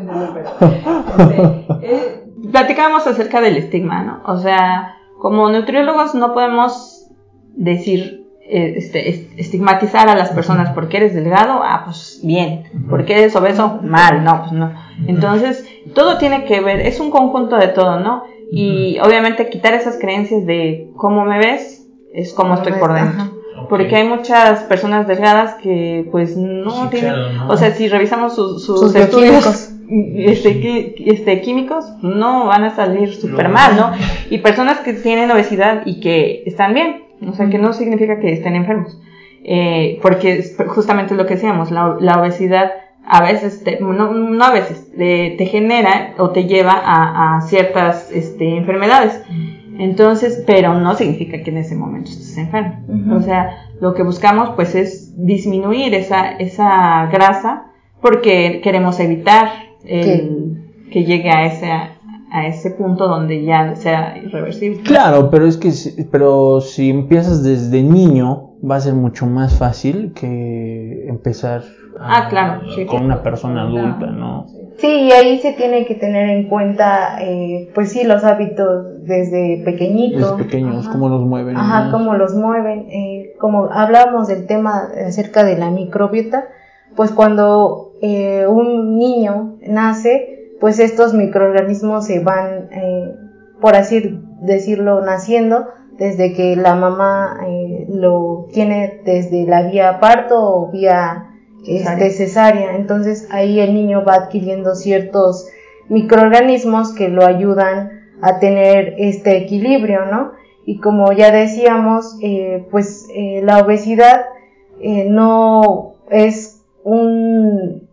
[1.82, 4.22] Eh, platicábamos acerca del estigma, ¿no?
[4.26, 7.08] O sea, como nutriólogos no podemos
[7.56, 8.21] decir
[8.52, 14.24] este, estigmatizar a las personas porque eres delgado, ah, pues bien, porque eres obeso, mal,
[14.26, 14.74] no, pues no.
[15.08, 18.24] Entonces, todo tiene que ver, es un conjunto de todo, ¿no?
[18.52, 23.40] Y obviamente quitar esas creencias de cómo me ves es cómo estoy por dentro.
[23.70, 27.14] Porque hay muchas personas delgadas que pues no tienen,
[27.48, 33.78] o sea, si revisamos sus, estudios este, este, químicos, no van a salir súper mal,
[33.78, 33.92] ¿no?
[34.30, 38.34] Y personas que tienen obesidad y que están bien, o sea, que no significa que
[38.34, 39.00] estén enfermos.
[39.44, 42.72] Eh, porque justamente lo que decíamos, la, obesidad
[43.06, 49.22] a veces, no, no, a veces, te genera o te lleva a, ciertas este, enfermedades.
[49.80, 52.84] Entonces, pero no significa que en ese momento estés enfermo.
[53.16, 59.50] O sea, lo que buscamos pues es disminuir esa, esa grasa porque queremos evitar
[59.86, 61.90] el, que llegue a esa
[62.32, 64.82] a ese punto donde ya sea irreversible.
[64.84, 65.72] Claro, pero es que
[66.10, 71.64] pero si empiezas desde niño va a ser mucho más fácil que empezar
[72.00, 74.46] ah, claro, con una persona adulta, ¿no?
[74.78, 79.62] Sí, y ahí se tiene que tener en cuenta, eh, pues sí, los hábitos desde
[79.64, 80.38] pequeñitos.
[80.38, 81.56] Desde pequeños, cómo los mueven.
[81.56, 82.88] Ajá, cómo los mueven.
[82.90, 86.46] Eh, como hablábamos del tema acerca de la microbiota,
[86.96, 93.16] pues cuando eh, un niño nace, pues estos microorganismos se van, eh,
[93.60, 100.40] por así decirlo, naciendo desde que la mamá eh, lo tiene desde la vía parto
[100.40, 101.28] o vía
[101.68, 102.78] este, cesárea.
[102.78, 105.48] Entonces ahí el niño va adquiriendo ciertos
[105.90, 107.90] microorganismos que lo ayudan
[108.22, 110.40] a tener este equilibrio, ¿no?
[110.66, 114.26] y como ya decíamos, eh, pues eh, la obesidad
[115.10, 117.88] no es un,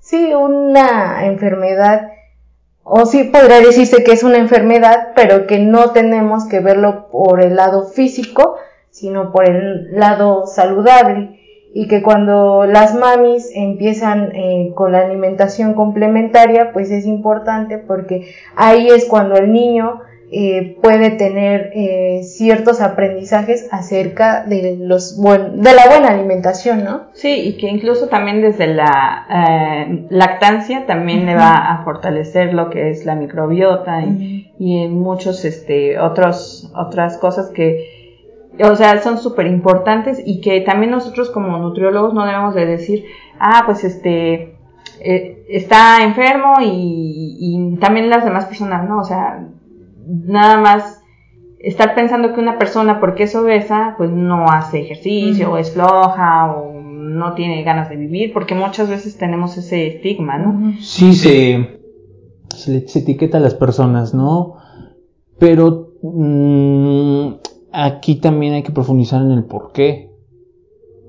[0.00, 2.09] sí, una enfermedad,
[2.92, 7.40] o sí podría decirse que es una enfermedad, pero que no tenemos que verlo por
[7.40, 8.56] el lado físico,
[8.90, 11.38] sino por el lado saludable.
[11.72, 18.34] Y que cuando las mamis empiezan eh, con la alimentación complementaria, pues es importante porque
[18.56, 20.00] ahí es cuando el niño
[20.32, 27.02] eh, puede tener eh, ciertos aprendizajes acerca de los de la buena alimentación, ¿no?
[27.14, 32.70] Sí, y que incluso también desde la eh, lactancia también le va a fortalecer lo
[32.70, 37.98] que es la microbiota y, y muchos este otros otras cosas que
[38.62, 43.04] o sea, son súper importantes y que también nosotros como nutriólogos no debemos de decir,
[43.38, 44.56] ah, pues este,
[45.00, 49.00] eh, está enfermo y, y, también las demás personas, ¿no?
[49.00, 49.46] O sea,
[50.10, 51.02] nada más
[51.58, 56.52] estar pensando que una persona porque es obesa, pues no hace ejercicio o es floja
[56.52, 60.74] o no tiene ganas de vivir, porque muchas veces tenemos ese estigma, ¿no?
[60.80, 61.80] Sí, se,
[62.54, 64.54] se, se etiqueta a las personas, ¿no?
[65.38, 67.32] Pero mmm,
[67.72, 70.10] aquí también hay que profundizar en el por qué.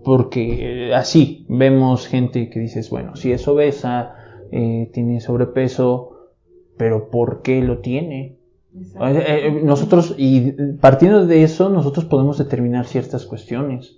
[0.03, 4.15] Porque eh, así vemos gente que dices, bueno, si es obesa,
[4.51, 6.31] eh, tiene sobrepeso,
[6.77, 8.40] pero ¿por qué lo tiene?
[8.73, 13.97] Eh, eh, nosotros, y partiendo de eso, nosotros podemos determinar ciertas cuestiones.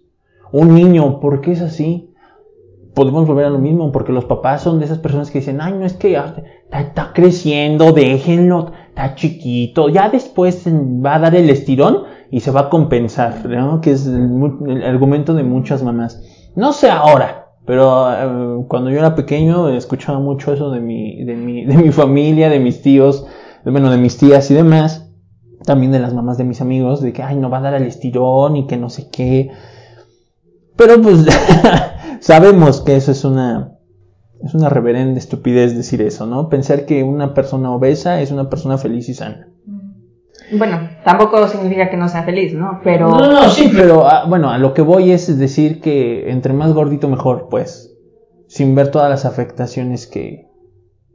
[0.52, 2.10] Un niño, ¿por qué es así?
[2.94, 5.74] Podemos volver a lo mismo, porque los papás son de esas personas que dicen, ay,
[5.74, 6.36] no es que ya
[6.72, 12.62] está, creciendo, déjenlo, está chiquito, ya después va a dar el estirón y se va
[12.62, 13.44] a compensar.
[13.82, 16.22] Que es el, el argumento de muchas mamás.
[16.56, 21.36] No sé ahora, pero eh, cuando yo era pequeño escuchaba mucho eso de mi, de
[21.36, 23.26] mi, de mi familia, de mis tíos,
[23.72, 25.10] bueno, de mis tías y demás,
[25.66, 27.84] también de las mamás de mis amigos, de que, ay, no va a dar el
[27.84, 29.52] estirón y que no sé qué.
[30.76, 31.26] Pero pues
[32.20, 33.78] sabemos que eso es una,
[34.44, 36.50] es una reverenda estupidez decir eso, ¿no?
[36.50, 39.48] Pensar que una persona obesa es una persona feliz y sana.
[40.52, 42.82] Bueno, tampoco significa que no sea feliz, ¿no?
[42.84, 43.10] Pero...
[43.10, 46.74] No, no, sí, pero a, bueno, a lo que voy es decir que entre más
[46.74, 47.96] gordito mejor, pues,
[48.48, 50.50] sin ver todas las afectaciones que,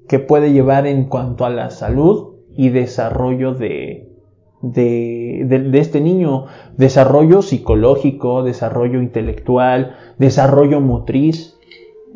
[0.09, 4.09] que puede llevar en cuanto a la salud y desarrollo de,
[4.63, 11.57] de, de, de, este niño, desarrollo psicológico, desarrollo intelectual, desarrollo motriz.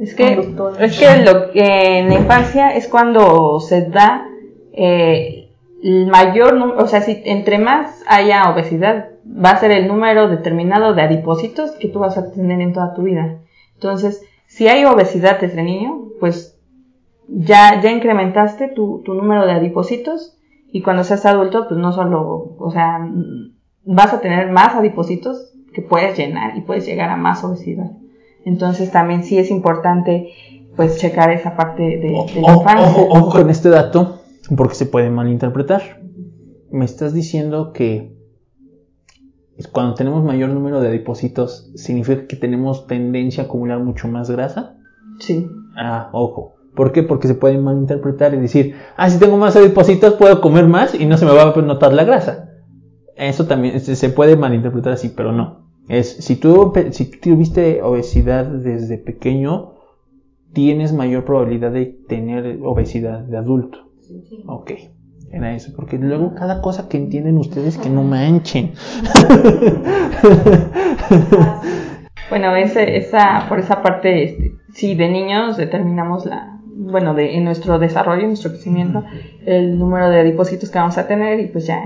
[0.00, 0.36] Es que,
[0.80, 4.26] es que lo que en la infancia es cuando se da
[4.72, 5.48] eh,
[5.80, 10.26] el mayor número, o sea, si entre más haya obesidad, va a ser el número
[10.26, 13.38] determinado de adipocitos que tú vas a tener en toda tu vida.
[13.74, 16.51] Entonces, si hay obesidad desde niño, pues
[17.28, 20.36] ya, ya incrementaste tu, tu número de adipocitos
[20.72, 23.06] y cuando seas adulto, pues no solo, o sea,
[23.84, 27.90] vas a tener más adipocitos que puedes llenar y puedes llegar a más obesidad.
[28.44, 30.32] Entonces también sí es importante
[30.76, 32.88] pues checar esa parte de, de la infancia.
[32.88, 34.20] Ojo, ojo con este dato,
[34.56, 36.00] porque se puede malinterpretar.
[36.70, 38.12] Me estás diciendo que
[39.70, 44.76] cuando tenemos mayor número de adipocitos, ¿significa que tenemos tendencia a acumular mucho más grasa?
[45.20, 45.46] Sí.
[45.76, 46.51] Ah, ojo.
[46.74, 47.02] ¿Por qué?
[47.02, 51.04] Porque se puede malinterpretar y decir, ah, si tengo más adipocitos puedo comer más y
[51.04, 52.50] no se me va a notar la grasa.
[53.16, 55.68] Eso también se puede malinterpretar así, pero no.
[55.88, 59.74] Es, si tú, si tú tuviste obesidad desde pequeño,
[60.52, 63.90] tienes mayor probabilidad de tener obesidad de adulto.
[64.00, 64.42] Sí.
[64.46, 64.72] Ok.
[65.32, 68.74] Era eso, porque luego cada cosa que entienden ustedes que no manchen.
[72.28, 77.44] bueno, ese, esa, por esa parte, este, sí, de niños determinamos la, bueno, de, en
[77.44, 79.04] nuestro desarrollo, en nuestro crecimiento,
[79.46, 81.80] el número de adipocitos que vamos a tener y pues ya.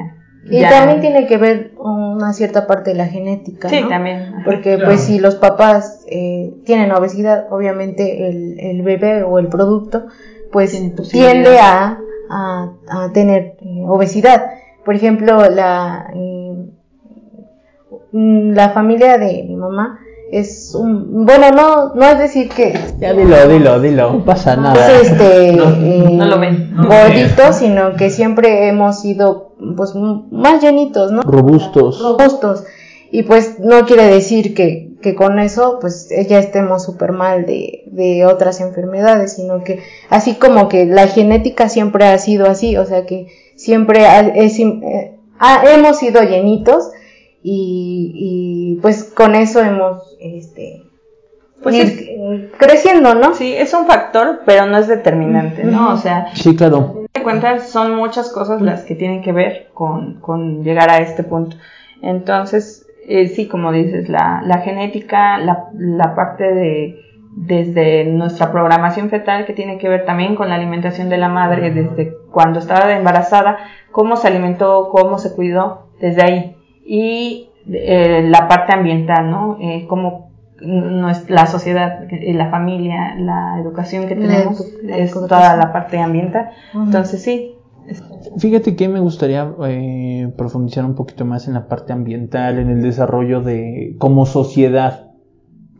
[0.48, 0.70] Y ya.
[0.70, 3.88] también tiene que ver una cierta parte de la genética, Sí, ¿no?
[3.88, 4.32] también.
[4.44, 4.86] Porque Claro.
[4.90, 10.06] pues si los papás eh, tienen obesidad, obviamente el, el bebé o el producto
[10.52, 10.70] pues
[11.10, 11.98] tiende a,
[12.30, 14.46] a, a tener eh, obesidad.
[14.84, 16.54] Por ejemplo, la, eh,
[18.12, 19.98] la familia de mi mamá
[20.32, 24.90] es un, bueno, no, no es decir que ya dilo, dilo, dilo, no pasa nada.
[25.00, 26.74] es este No, eh, no lo ven.
[26.76, 31.22] gordito, sino que siempre hemos sido pues más llenitos, ¿no?
[31.22, 32.00] Robustos.
[32.02, 32.64] robustos.
[33.12, 37.84] Y pues no quiere decir que, que con eso pues ya estemos súper mal de,
[37.86, 39.78] de otras enfermedades, sino que
[40.10, 44.58] así como que la genética siempre ha sido así, o sea que siempre ha- es,
[44.58, 46.90] eh, ha- hemos sido llenitos
[47.42, 48.10] y,
[48.76, 50.82] y pues con eso hemos este,
[51.62, 53.34] Pues ir es- eh, creciendo, ¿no?
[53.34, 55.92] Sí, es un factor, pero no es determinante, ¿no?
[55.94, 57.04] O sea, Sí, claro.
[57.14, 61.22] de cuentas son muchas cosas las que tienen que ver con, con llegar a este
[61.22, 61.56] punto.
[62.02, 67.00] Entonces, eh, sí, como dices, la, la genética, la, la parte de
[67.38, 71.70] desde nuestra programación fetal que tiene que ver también con la alimentación de la madre
[71.70, 73.58] desde cuando estaba embarazada,
[73.92, 76.56] cómo se alimentó, cómo se cuidó desde ahí
[76.86, 79.58] y eh, la parte ambiental, ¿no?
[79.60, 80.26] Eh, cómo
[80.60, 86.50] la sociedad, la familia, la educación que tenemos es toda la parte ambiental.
[86.74, 87.52] Entonces sí.
[88.38, 92.82] Fíjate que me gustaría eh, profundizar un poquito más en la parte ambiental, en el
[92.82, 95.06] desarrollo de como sociedad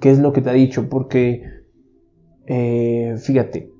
[0.00, 1.42] qué es lo que te ha dicho, porque
[2.46, 3.70] eh, fíjate,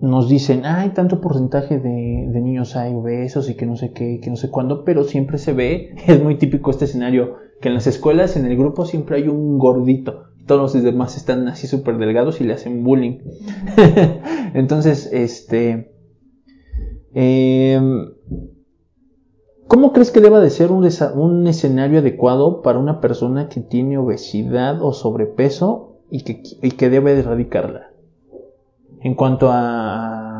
[0.00, 4.20] nos dicen, hay tanto porcentaje de, de, niños hay obesos y que no sé qué,
[4.20, 7.74] que no sé cuándo, pero siempre se ve, es muy típico este escenario, que en
[7.74, 11.98] las escuelas, en el grupo siempre hay un gordito, todos los demás están así súper
[11.98, 13.18] delgados y le hacen bullying.
[14.54, 15.92] Entonces, este...
[17.14, 17.80] Eh,
[19.68, 23.96] ¿Cómo crees que deba de ser un, un, escenario adecuado para una persona que tiene
[23.96, 27.90] obesidad o sobrepeso y que, y que debe de erradicarla?
[29.00, 30.31] En cuanto a,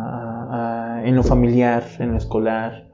[1.02, 2.88] a, en lo familiar, en lo escolar.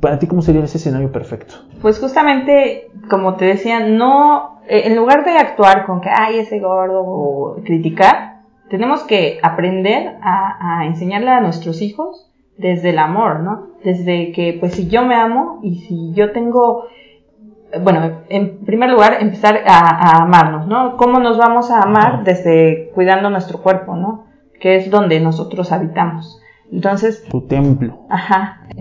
[0.00, 1.54] Para ti, ¿cómo sería ese escenario perfecto?
[1.80, 6.60] Pues justamente, como te decía, no, eh, en lugar de actuar con que, ay, ese
[6.60, 13.40] gordo o criticar, tenemos que aprender a, a enseñarle a nuestros hijos desde el amor,
[13.40, 13.68] ¿no?
[13.84, 16.86] Desde que, pues si yo me amo y si yo tengo,
[17.82, 20.96] bueno, en primer lugar, empezar a, amarnos, ¿no?
[20.96, 22.24] ¿Cómo nos vamos a amar?
[22.24, 24.26] Desde cuidando nuestro cuerpo, ¿no?
[24.60, 26.41] Que es donde nosotros habitamos.
[26.72, 27.22] Entonces...
[27.24, 28.06] Tu templo.
[28.08, 28.62] Ajá.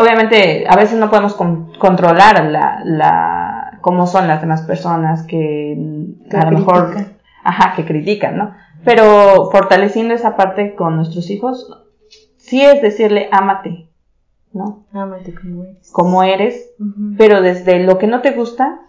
[0.00, 5.76] Obviamente, a veces no podemos controlar la, la, cómo son las demás personas que,
[6.32, 6.94] a lo mejor...
[7.42, 8.54] Ajá, que critican, ¿no?
[8.84, 11.84] Pero fortaleciendo esa parte con nuestros hijos,
[12.38, 13.90] sí es decirle, ámate,
[14.52, 14.86] ¿no?
[14.94, 15.90] Ámate como eres.
[15.92, 16.70] Como eres,
[17.18, 18.80] pero desde lo que no te gusta,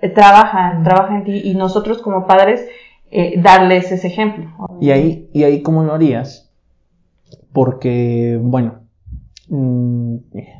[0.00, 2.68] eh, trabaja, trabaja en ti y nosotros como padres
[3.10, 4.50] eh, darles ese ejemplo.
[4.80, 6.50] Y ahí, y ahí cómo lo harías?
[7.52, 8.80] Porque, bueno,
[9.48, 10.16] mm,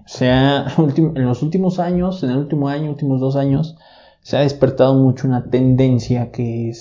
[0.07, 0.67] sea,
[0.97, 3.77] en los últimos años, en el último año, últimos dos años,
[4.21, 6.73] se ha despertado mucho una tendencia que,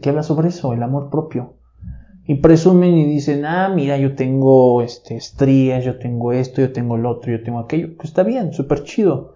[0.00, 1.54] que habla sobre eso, el amor propio
[2.26, 6.96] y presumen y dicen, ah, mira, yo tengo este, estrías, yo tengo esto, yo tengo
[6.96, 9.34] el otro, yo tengo aquello, que está bien, súper chido.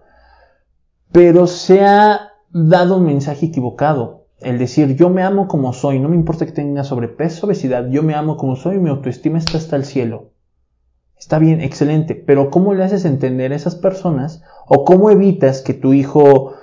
[1.11, 4.26] Pero se ha dado un mensaje equivocado.
[4.39, 8.03] El decir, yo me amo como soy, no me importa que tenga sobrepeso, obesidad, yo
[8.03, 10.31] me amo como soy, mi autoestima está hasta el cielo.
[11.17, 14.43] Está bien, excelente, pero ¿cómo le haces entender a esas personas?
[14.67, 16.53] ¿O cómo evitas que tu hijo,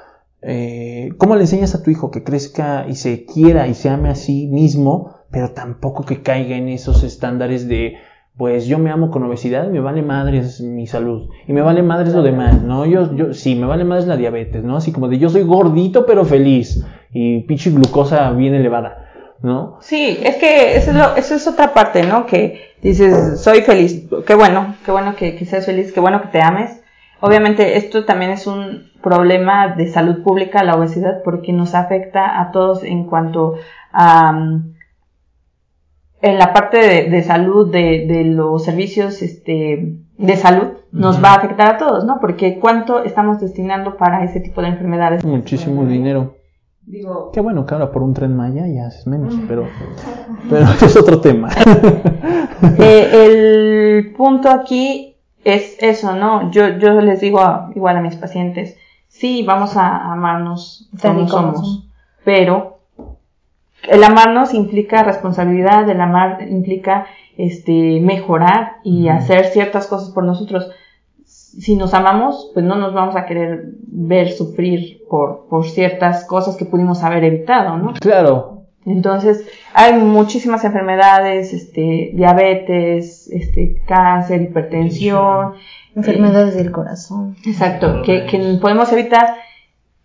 [0.42, 4.10] eh, cómo le enseñas a tu hijo que crezca y se quiera y se ame
[4.10, 7.96] a sí mismo pero tampoco que caiga en esos estándares de,
[8.36, 12.14] pues yo me amo con obesidad, me vale madres mi salud, y me vale madres
[12.14, 12.86] lo demás, ¿no?
[12.86, 14.76] Yo, yo, sí, me vale madres la diabetes, ¿no?
[14.76, 19.78] Así como de yo soy gordito pero feliz, y pinche glucosa bien elevada, ¿no?
[19.80, 22.26] Sí, es que eso es, lo, eso es otra parte, ¿no?
[22.26, 26.28] Que dices, soy feliz, qué bueno, qué bueno que, que seas feliz, qué bueno que
[26.28, 26.82] te ames.
[27.20, 32.50] Obviamente esto también es un problema de salud pública, la obesidad, porque nos afecta a
[32.50, 33.54] todos en cuanto
[33.92, 34.60] a
[36.24, 41.74] en la parte de, salud, de, los servicios este, de salud, nos va a afectar
[41.74, 42.18] a todos, ¿no?
[42.18, 45.22] Porque cuánto estamos destinando para ese tipo de enfermedades.
[45.22, 46.34] Muchísimo dinero.
[46.86, 49.66] Digo, Qué bueno que ahora por un tren Maya ya es menos, pero,
[50.50, 51.50] pero es otro tema.
[52.78, 56.50] Eh, el punto aquí es eso, ¿no?
[56.50, 57.40] Yo, yo les digo
[57.74, 58.78] igual a mis pacientes,
[59.08, 61.86] sí, vamos a amarnos como somos,
[62.24, 62.78] pero
[63.88, 67.06] el amarnos implica responsabilidad, el amar implica
[67.36, 70.70] este, mejorar y hacer ciertas cosas por nosotros.
[71.58, 76.56] Si nos amamos, pues no nos vamos a querer ver sufrir por, por ciertas cosas
[76.56, 77.92] que pudimos haber evitado, ¿no?
[78.00, 78.62] Claro.
[78.86, 85.54] Entonces, hay muchísimas enfermedades, este, diabetes, este, cáncer, hipertensión.
[85.96, 87.36] Enfermedades del corazón.
[87.46, 89.36] Exacto, que, que podemos evitar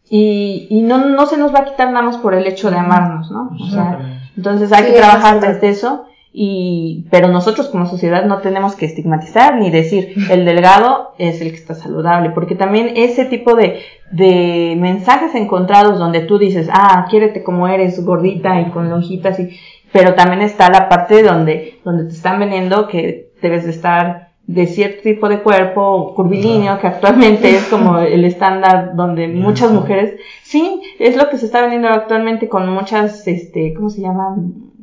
[0.10, 2.78] y, y no, no se nos va a quitar nada más por el hecho de
[2.78, 3.52] amarnos, ¿no?
[3.62, 8.76] O sea, entonces hay que trabajar desde eso y pero nosotros como sociedad no tenemos
[8.76, 13.56] que estigmatizar ni decir el delgado es el que está saludable porque también ese tipo
[13.56, 19.40] de, de mensajes encontrados donde tú dices ah quiérete como eres gordita y con lonjitas
[19.40, 19.50] y
[19.92, 24.66] pero también está la parte donde donde te están vendiendo que debes de estar de
[24.66, 30.82] cierto tipo de cuerpo curvilíneo, que actualmente es como el estándar donde muchas mujeres, sí,
[30.98, 34.38] es lo que se está vendiendo actualmente con muchas, este, ¿cómo se llama?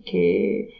[0.04, 0.75] Que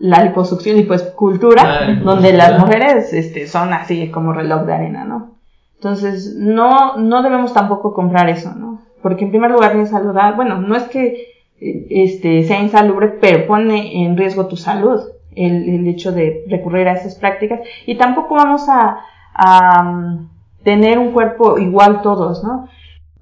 [0.00, 5.04] la liposucción y pues cultura, donde las mujeres, este, son así como reloj de arena,
[5.04, 5.32] ¿no?
[5.74, 8.80] Entonces, no, no debemos tampoco comprar eso, ¿no?
[9.02, 11.26] Porque en primer lugar es saludar, bueno, no es que
[11.60, 15.00] este, sea insalubre, pero pone en riesgo tu salud
[15.36, 17.60] el, el hecho de recurrir a esas prácticas.
[17.86, 18.98] Y tampoco vamos a,
[19.34, 20.28] a um,
[20.64, 22.68] tener un cuerpo igual todos, ¿no?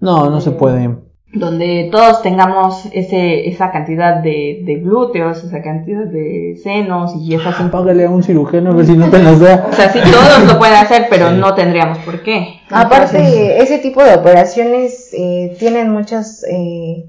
[0.00, 6.04] No, no se puede donde todos tengamos ese, esa cantidad de, de, glúteos, esa cantidad
[6.04, 7.54] de senos y esas...
[7.60, 9.66] Ah, págale a un cirujano a ver si no te las da.
[9.70, 12.60] O sea, sí, todos lo pueden hacer, pero no tendríamos por qué.
[12.70, 17.04] Aparte, ese tipo de operaciones eh, tienen muchas eh,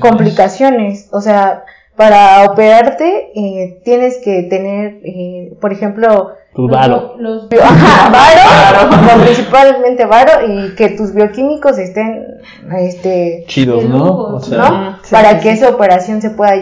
[0.00, 1.08] complicaciones.
[1.12, 1.64] O sea,
[1.96, 7.16] para operarte eh, tienes que tener, eh, por ejemplo, tu varo.
[7.18, 8.10] Los, ajá,
[8.90, 12.24] varo, principalmente varo y que tus bioquímicos estén
[12.78, 14.40] este chidos, ¿no?
[14.40, 14.98] ¿no?
[15.10, 16.56] Para que esa operación se pueda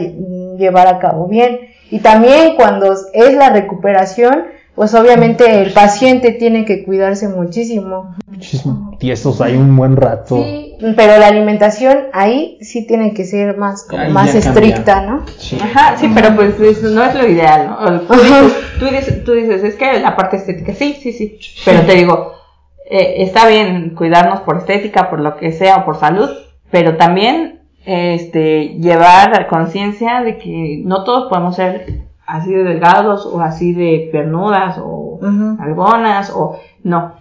[0.59, 1.61] llevar a cabo bien.
[1.92, 8.16] Y también cuando es la recuperación, pues obviamente el paciente tiene que cuidarse muchísimo.
[8.27, 8.97] Muchísimo.
[9.01, 10.37] Y esos hay un buen rato.
[10.37, 15.25] Sí, pero la alimentación ahí sí tiene que ser más como más estricta, ¿no?
[15.39, 15.59] Sí.
[15.62, 18.01] Ajá, sí, pero pues no es lo ideal, ¿no?
[18.81, 21.39] Tú dices, tú dices, es que la parte estética, sí, sí, sí.
[21.64, 22.33] Pero te digo,
[22.91, 26.29] eh, está bien cuidarnos por estética, por lo que sea, o por salud,
[26.70, 33.41] pero también este llevar conciencia de que no todos podemos ser así de delgados o
[33.41, 35.18] así de pernudas o
[35.59, 37.12] algonas o no,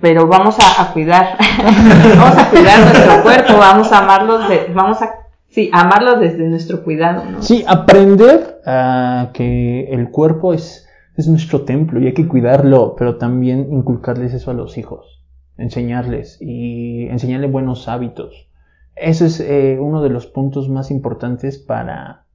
[0.00, 1.36] pero vamos a, cuidar,
[2.16, 4.42] vamos a cuidar nuestro cuerpo, vamos a amarlos,
[4.74, 7.42] vamos a Sí, amarlos desde nuestro cuidado, ¿no?
[7.42, 13.16] Sí, aprender a que el cuerpo es, es nuestro templo y hay que cuidarlo, pero
[13.16, 15.24] también inculcarles eso a los hijos,
[15.58, 18.48] enseñarles y enseñarles buenos hábitos.
[18.94, 22.26] Ese es eh, uno de los puntos más importantes para,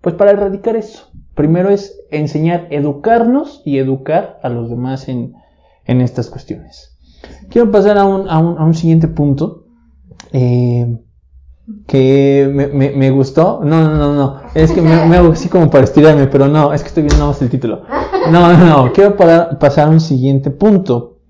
[0.00, 1.12] pues para erradicar eso.
[1.40, 5.32] Primero es enseñar, educarnos y educar a los demás en,
[5.86, 6.98] en estas cuestiones.
[7.48, 9.64] Quiero pasar a un, a un, a un siguiente punto
[10.32, 10.98] eh,
[11.86, 13.60] que me, me, gustó.
[13.64, 14.40] No, no, no, no.
[14.54, 17.40] Es que me, hago así como para estirarme, pero no, es que estoy viendo más
[17.40, 17.84] el título.
[18.30, 18.92] No, no, no.
[18.92, 21.20] Quiero pasar a un siguiente punto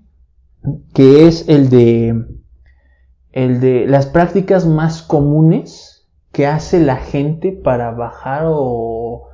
[0.93, 2.21] que es el de
[3.31, 9.30] el de las prácticas más comunes que hace la gente para bajar o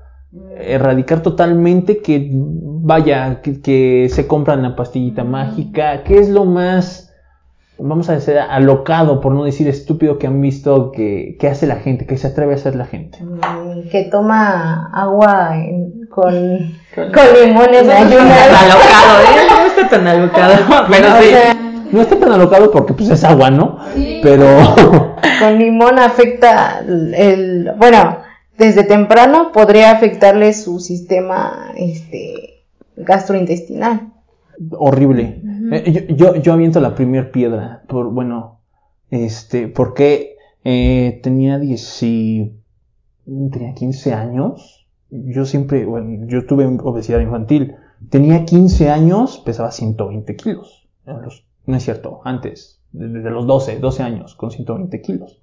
[0.59, 7.13] erradicar totalmente que vaya, que, se compran la pastillita mágica, ¿qué es lo más,
[7.77, 12.05] vamos a decir, alocado, por no decir estúpido, que han visto que, hace la gente,
[12.05, 13.19] que se atreve a hacer la gente?
[13.21, 15.55] Mm, que toma agua
[16.09, 17.11] con, con,
[17.41, 19.47] limones no, está alocado, ¿eh?
[19.49, 20.53] No está tan alocado,
[20.89, 21.07] pero
[21.91, 23.79] no está tan alocado porque pues es agua, ¿no?
[24.21, 24.45] Pero
[25.39, 28.26] con limón afecta el bueno,
[28.57, 32.63] desde temprano podría afectarle su sistema este,
[32.95, 34.13] gastrointestinal.
[34.71, 35.41] Horrible.
[35.71, 38.61] Eh, yo, yo, aviento la primera piedra, por, bueno,
[39.11, 42.01] este, porque eh, tenía 10
[43.51, 44.87] tenía 15 años.
[45.09, 47.75] Yo siempre, bueno, yo tuve obesidad infantil.
[48.09, 50.87] Tenía 15 años, pesaba 120 kilos.
[51.65, 55.41] no es cierto, antes, desde los 12, 12 años, con 120 kilos.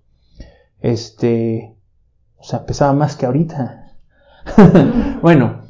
[0.80, 1.73] Este,
[2.44, 3.94] o sea, pesaba más que ahorita.
[5.22, 5.62] bueno,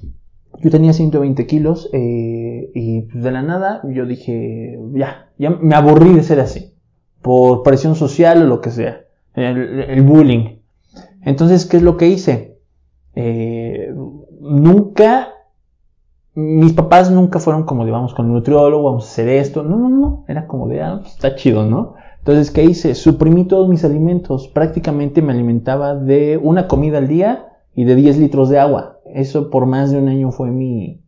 [0.58, 6.12] yo tenía 120 kilos eh, y de la nada yo dije, ya, ya me aburrí
[6.14, 6.74] de ser así.
[7.22, 9.02] Por presión social o lo que sea.
[9.34, 10.56] El, bullying.
[11.22, 12.58] Entonces, ¿qué es lo que hice?
[13.14, 13.94] Eh,
[14.40, 15.28] nunca,
[16.34, 19.62] mis papás nunca fueron como de vamos con un nutriólogo, vamos a hacer esto.
[19.62, 20.24] No, no, no.
[20.26, 21.94] Era como de, ah, pues, está chido, ¿no?
[22.24, 22.94] Entonces, ¿qué hice?
[22.94, 24.48] Suprimí todos mis alimentos.
[24.48, 29.00] Prácticamente me alimentaba de una comida al día y de 10 litros de agua.
[29.12, 31.04] Eso por más de un año fue mi,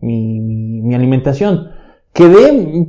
[0.00, 1.70] mi, mi, alimentación.
[2.12, 2.86] Quedé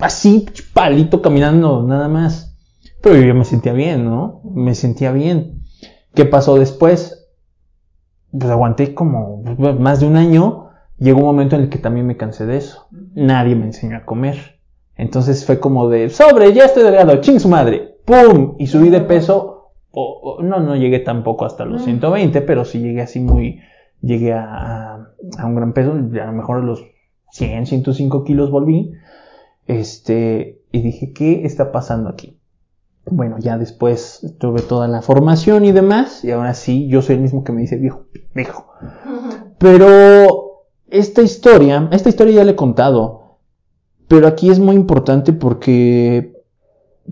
[0.00, 2.58] así, palito, caminando, nada más.
[3.00, 4.40] Pero yo me sentía bien, ¿no?
[4.42, 5.62] Me sentía bien.
[6.12, 7.28] ¿Qué pasó después?
[8.32, 9.44] Pues aguanté como
[9.78, 10.70] más de un año.
[10.98, 12.88] Llegó un momento en el que también me cansé de eso.
[13.14, 14.53] Nadie me enseñó a comer.
[14.96, 18.54] Entonces fue como de, sobre, ya estoy delgado, ching su madre, ¡pum!
[18.58, 23.02] Y subí de peso, o, no, no llegué tampoco hasta los 120, pero sí llegué
[23.02, 23.60] así muy,
[24.00, 24.94] llegué a,
[25.38, 26.84] a, un gran peso, a lo mejor a los
[27.32, 28.92] 100, 105 kilos volví,
[29.66, 32.38] este, y dije, ¿qué está pasando aquí?
[33.06, 37.22] Bueno, ya después tuve toda la formación y demás, y ahora sí, yo soy el
[37.22, 38.66] mismo que me dice viejo, viejo.
[39.58, 43.23] Pero esta historia, esta historia ya le he contado,
[44.14, 46.40] pero aquí es muy importante porque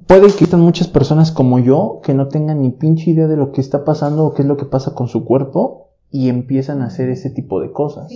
[0.07, 3.51] puede que estén muchas personas como yo que no tengan ni pinche idea de lo
[3.51, 6.87] que está pasando o qué es lo que pasa con su cuerpo y empiezan a
[6.87, 8.13] hacer ese tipo de cosas.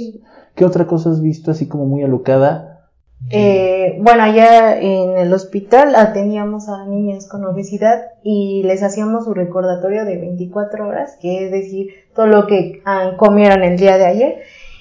[0.55, 2.85] ¿Qué otra cosa has visto así como muy alocada
[3.31, 9.35] Eh, bueno, allá en el hospital atendíamos a niñas con obesidad y les hacíamos su
[9.35, 14.07] recordatorio de 24 horas, que es decir, todo lo que ah, comieron el día de
[14.07, 14.37] ayer.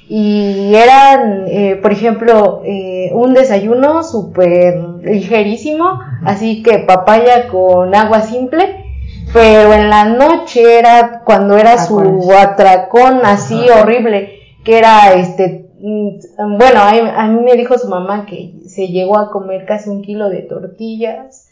[0.08, 8.22] Y eran, eh, por ejemplo, eh, un desayuno súper ligerísimo, así que papaya con agua
[8.22, 8.86] simple,
[9.34, 16.58] pero en la noche era cuando era su atracón así horrible, que era este, mm,
[16.58, 20.30] bueno, a, mí me dijo su mamá que se llegó a comer casi un kilo
[20.30, 21.50] de tortillas,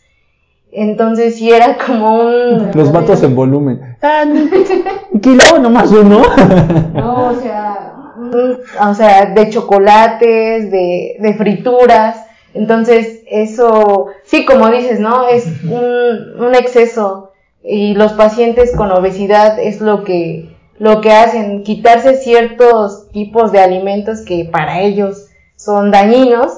[0.72, 2.72] entonces sí era como un...
[2.74, 3.97] Los vatos en volumen.
[4.01, 4.26] Ah,
[5.12, 6.22] un kilo, nomás uno.
[6.93, 7.93] No, o sea,
[8.81, 12.25] o sea, de chocolates, de, de frituras.
[12.53, 15.27] Entonces, eso, sí, como dices, ¿no?
[15.27, 17.31] Es un, un exceso
[17.63, 23.59] y los pacientes con obesidad es lo que lo que hacen quitarse ciertos tipos de
[23.59, 26.57] alimentos que para ellos son dañinos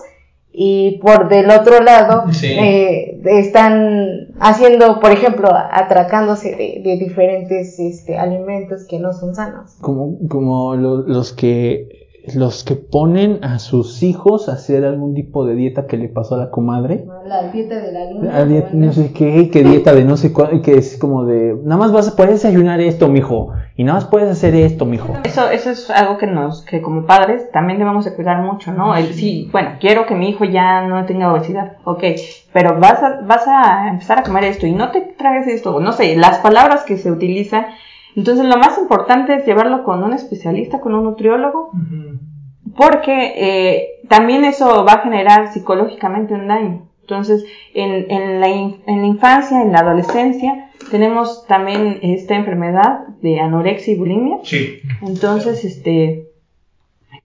[0.58, 8.86] y por del otro lado eh, están haciendo por ejemplo atracándose de, diferentes este, alimentos
[8.88, 9.76] que no son sanos.
[9.82, 15.55] Como como los que los que ponen a sus hijos a hacer algún tipo de
[15.55, 17.05] dieta que le pasó a la comadre.
[17.26, 18.32] La dieta de la luna.
[18.32, 21.55] La dieta, no sé qué, qué dieta de no sé cuál, que es como de,
[21.63, 25.13] nada más vas a poder desayunar esto, mijo, y nada más puedes hacer esto, mijo.
[25.23, 28.95] Eso, eso es algo que nos, que como padres también debemos de cuidar mucho, ¿no?
[28.95, 32.03] El, sí, bueno, quiero que mi hijo ya no tenga obesidad, ok,
[32.53, 35.91] pero vas a, vas a empezar a comer esto y no te traes esto, no
[35.91, 37.65] sé, las palabras que se utilizan
[38.16, 41.72] entonces lo más importante es llevarlo con un especialista, con un nutriólogo,
[42.78, 46.89] porque eh, también eso va a generar psicológicamente un daño.
[47.01, 53.39] Entonces, en, en, la, en la infancia, en la adolescencia, tenemos también esta enfermedad de
[53.39, 54.38] anorexia y bulimia.
[54.43, 54.80] Sí.
[55.01, 56.30] Entonces, este,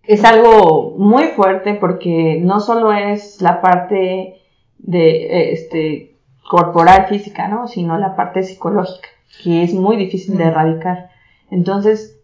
[0.03, 4.34] es algo muy fuerte porque no solo es la parte
[4.78, 6.16] de, este,
[6.49, 7.66] corporal, física, ¿no?
[7.68, 9.09] Sino la parte psicológica
[9.43, 11.11] que es muy difícil de erradicar.
[11.51, 12.20] Entonces,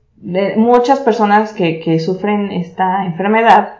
[0.56, 3.78] muchas personas que, que, sufren esta enfermedad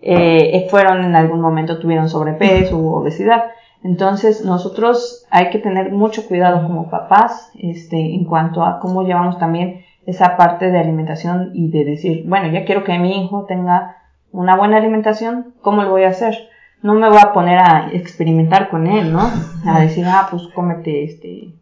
[0.00, 3.44] eh, fueron en algún momento, tuvieron sobrepeso u obesidad.
[3.82, 9.38] Entonces, nosotros hay que tener mucho cuidado como papás este, en cuanto a cómo llevamos
[9.38, 13.96] también esa parte de alimentación y de decir, bueno, ya quiero que mi hijo tenga
[14.32, 16.48] una buena alimentación, ¿cómo lo voy a hacer?
[16.82, 19.30] No me voy a poner a experimentar con él, ¿no?
[19.66, 21.54] A decir, ah, pues cómete este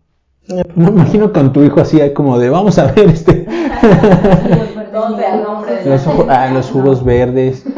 [0.77, 3.47] me imagino con tu hijo así como de vamos a ver este
[5.85, 7.65] los, ah, los jugos verdes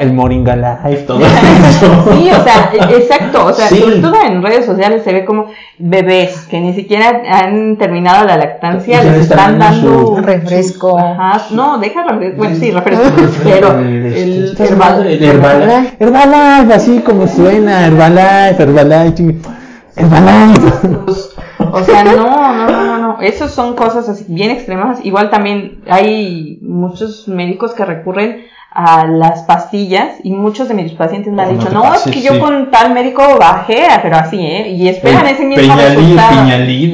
[0.00, 2.12] el, Moringa Life, todo eso.
[2.12, 5.46] Sí, o sea, e, exacto, o sea, sobre todo en redes sociales se ve como
[5.78, 10.98] bebés que ni siquiera han terminado la lactancia, les están dando refresco.
[10.98, 13.04] Ajá, no, deja refresco, bueno, sí, refresco,
[13.44, 15.26] pero el Herbalife.
[15.26, 19.34] Herbalife, Herbalife, así como suena, Herbalife, Herbalife,
[19.98, 21.38] Herbalife.
[21.72, 25.04] O sea, no, no, no, no, Esas son cosas así bien extremas.
[25.04, 31.32] Igual también hay muchos médicos que recurren a las pastillas y muchos de mis pacientes
[31.32, 34.68] me han dicho, no, es que yo con tal médico bajé, pero así, ¿eh?
[34.70, 36.44] Y esperan ese mismo resultado.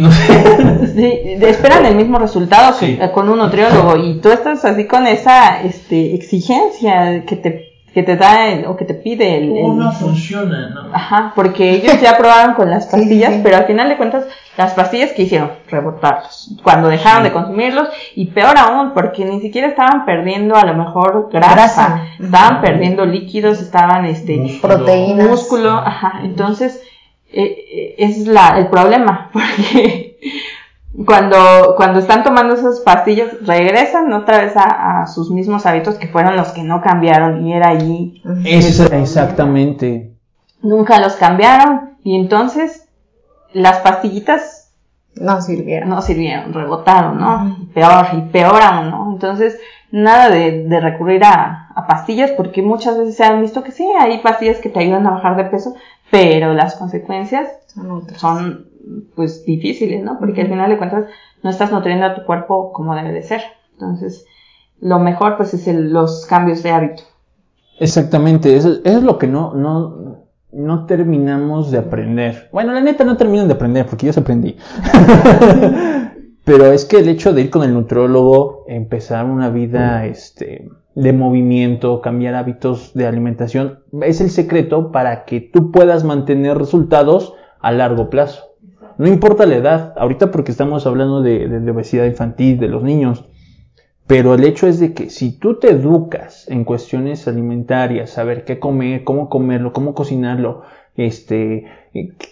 [0.00, 1.34] no sé.
[1.50, 2.76] esperan el mismo resultado
[3.12, 8.16] con un nutriólogo y tú estás así con esa este, exigencia que te que te
[8.16, 10.92] da o que te pide el, no funciona, ¿no?
[10.92, 14.24] Ajá, porque ellos ya probaron con las pastillas, pero al final de cuentas
[14.56, 19.68] las pastillas que hicieron rebotarlos cuando dejaron de consumirlos y peor aún porque ni siquiera
[19.68, 26.82] estaban perdiendo a lo mejor grasa, estaban perdiendo líquidos, estaban este proteínas, músculo, ajá, entonces
[27.32, 30.18] eh, eh, es la el problema porque
[31.06, 36.36] cuando, cuando están tomando esas pastillas, regresan otra vez a, sus mismos hábitos que fueron
[36.36, 38.22] los que no cambiaron y era allí.
[38.44, 40.12] Eso, exactamente.
[40.62, 42.88] Nunca los cambiaron y entonces
[43.52, 44.72] las pastillitas
[45.16, 45.88] no sirvieron.
[45.88, 47.58] No sirvieron, rebotaron, ¿no?
[47.74, 49.12] Peor y peor aún, ¿no?
[49.12, 49.58] Entonces,
[49.90, 53.86] nada de, de recurrir a, a, pastillas porque muchas veces se han visto que sí,
[53.98, 55.74] hay pastillas que te ayudan a bajar de peso,
[56.10, 58.73] pero las consecuencias son, son
[59.14, 60.18] pues difíciles, ¿no?
[60.18, 61.06] Porque al final de cuentas
[61.42, 63.40] no estás nutriendo a tu cuerpo como debe de ser.
[63.72, 64.26] Entonces,
[64.80, 67.02] lo mejor pues es los cambios de hábito.
[67.78, 72.48] Exactamente, eso, es lo que no, no, no terminamos de aprender.
[72.52, 74.56] Bueno, la neta no terminan de aprender porque yo se aprendí.
[76.44, 81.12] Pero es que el hecho de ir con el nutrólogo, empezar una vida este, de
[81.12, 87.72] movimiento, cambiar hábitos de alimentación, es el secreto para que tú puedas mantener resultados a
[87.72, 88.53] largo plazo.
[88.98, 93.24] No importa la edad, ahorita porque estamos hablando de, obesidad infantil, de los niños,
[94.06, 98.58] Pero el hecho es de que si tú te educas en cuestiones alimentarias, saber qué
[98.58, 100.62] comer, cómo comerlo, cómo cocinarlo,
[100.94, 101.64] este,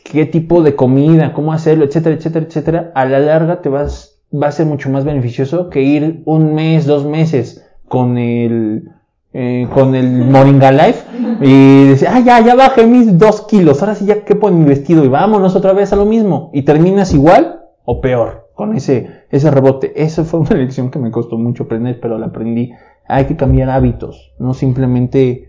[0.05, 4.49] qué tipo de comida, cómo hacerlo, etcétera, etcétera, etcétera, a la larga te vas, va
[4.49, 8.91] a ser mucho más beneficioso que ir un mes, dos meses con el,
[9.35, 11.05] eh, con el Moringa Life
[11.41, 14.64] y decir, ah, ya, ya bajé mis dos kilos, ahora sí ya quepo en mi
[14.64, 16.51] vestido y vámonos otra vez a lo mismo.
[16.53, 19.93] Y terminas igual o peor con ese, ese rebote.
[19.97, 22.72] Esa fue una lección que me costó mucho aprender, pero la aprendí.
[23.09, 25.49] Hay que cambiar hábitos, no simplemente,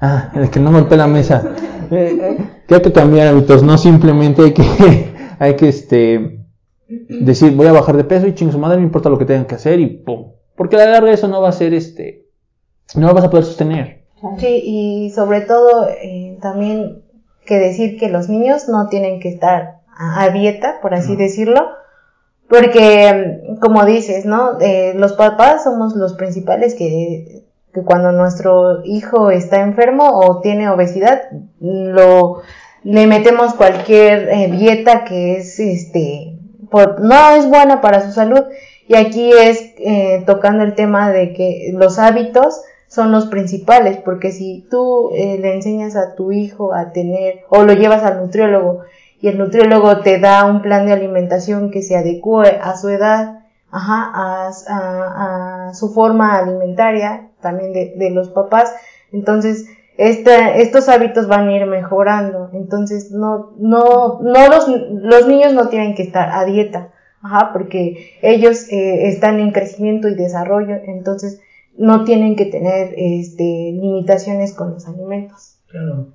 [0.00, 1.54] ah, el que no golpea la mesa.
[1.90, 4.62] Eh, eh, hay que cambiar hábitos, no simplemente hay que,
[5.38, 6.46] hay que, este,
[7.08, 9.44] decir, voy a bajar de peso y chingo su madre, no importa lo que tengan
[9.44, 10.32] que hacer y pum.
[10.56, 12.29] Porque a la larga eso no va a ser, este,
[12.94, 14.00] no lo vas a poder sostener.
[14.38, 17.02] Sí, y sobre todo eh, también
[17.46, 21.68] que decir que los niños no tienen que estar a, dieta, por así decirlo,
[22.48, 24.58] porque como dices, ¿no?
[24.60, 30.68] Eh, los papás somos los principales que, que, cuando nuestro hijo está enfermo o tiene
[30.68, 31.22] obesidad,
[31.60, 32.42] lo
[32.82, 36.38] le metemos cualquier eh, dieta que es este
[36.70, 38.42] por, no es buena para su salud
[38.88, 44.32] y aquí es eh, tocando el tema de que los hábitos son los principales, porque
[44.32, 48.80] si tú eh, le enseñas a tu hijo a tener, o lo llevas al nutriólogo,
[49.20, 53.44] y el nutriólogo te da un plan de alimentación que se adecue a su edad,
[53.70, 58.74] ajá, a, su forma alimentaria, también de, los papás,
[59.12, 62.50] entonces estos hábitos van a ir mejorando.
[62.54, 66.88] Entonces, no, no, no los, los niños no tienen que estar a dieta,
[67.22, 71.40] ajá, porque ellos eh, están en crecimiento y desarrollo, entonces
[71.80, 75.56] no tienen que tener este, limitaciones con los alimentos.
[75.66, 76.08] Claro.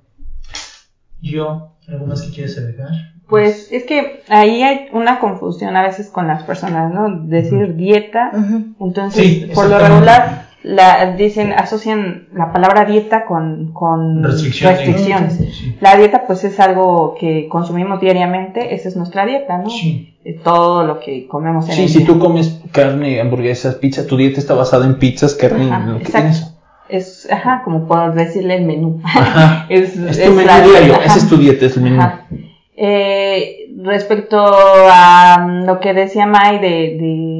[1.20, 2.90] Yo, ¿algo más que quieres agregar?
[3.28, 7.26] Pues es que ahí hay una confusión a veces con las personas, ¿no?
[7.26, 8.30] Decir dieta,
[8.78, 15.38] entonces por lo regular la, dicen, asocian la palabra dieta con, con restricciones.
[15.80, 19.70] La dieta pues es algo que consumimos diariamente, esa es nuestra dieta, ¿no?
[19.70, 20.16] Sí.
[20.42, 24.54] Todo lo que comemos en Sí, si tú comes carne, hamburguesas, pizza, tu dieta está
[24.54, 26.52] basada en pizzas, carne, lo que tienes.
[26.88, 29.00] Es, ajá, como por decirle el menú.
[29.68, 32.02] es, es, tu menú diario, esa es tu dieta, es el menú.
[32.76, 37.35] Eh, respecto a lo que decía May de, de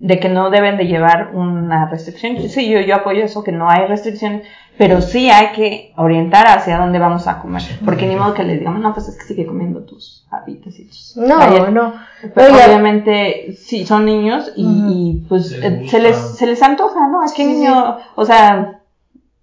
[0.00, 2.36] de que no deben de llevar una restricción.
[2.48, 4.46] Sí, yo, yo apoyo eso, que no hay restricciones,
[4.78, 7.62] pero sí hay que orientar hacia dónde vamos a comer.
[7.84, 10.86] Porque ni modo que les digamos, no, pues es que sigue comiendo tus hábitos y
[10.86, 11.18] tus...
[11.18, 11.92] No, no.
[12.34, 17.22] Pero obviamente, sí, son niños y, y pues eh, se les, se les antoja, ¿no?
[17.22, 18.80] Es que niño, o sea,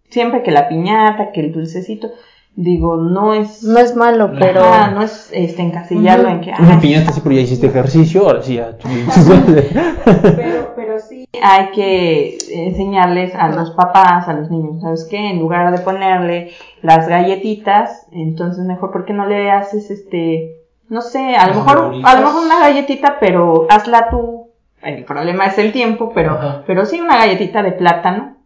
[0.09, 2.11] siempre que la piñata, que el dulcecito,
[2.57, 3.63] digo, no es...
[3.63, 4.61] No es malo, pero...
[4.91, 6.51] no es este, encasillarlo en que...
[6.59, 8.75] Una piñata sí, pero ya hiciste ejercicio, ahora sí ya...
[10.35, 15.29] pero, pero sí hay que enseñarles a los papás, a los niños, ¿sabes qué?
[15.29, 16.51] En lugar de ponerle
[16.81, 20.55] las galletitas, entonces mejor, ¿por qué no le haces este...
[20.89, 24.51] No sé, a lo mejor, a lo mejor una galletita, pero hazla tú.
[24.81, 28.36] El problema es el tiempo, pero, pero sí una galletita de plátano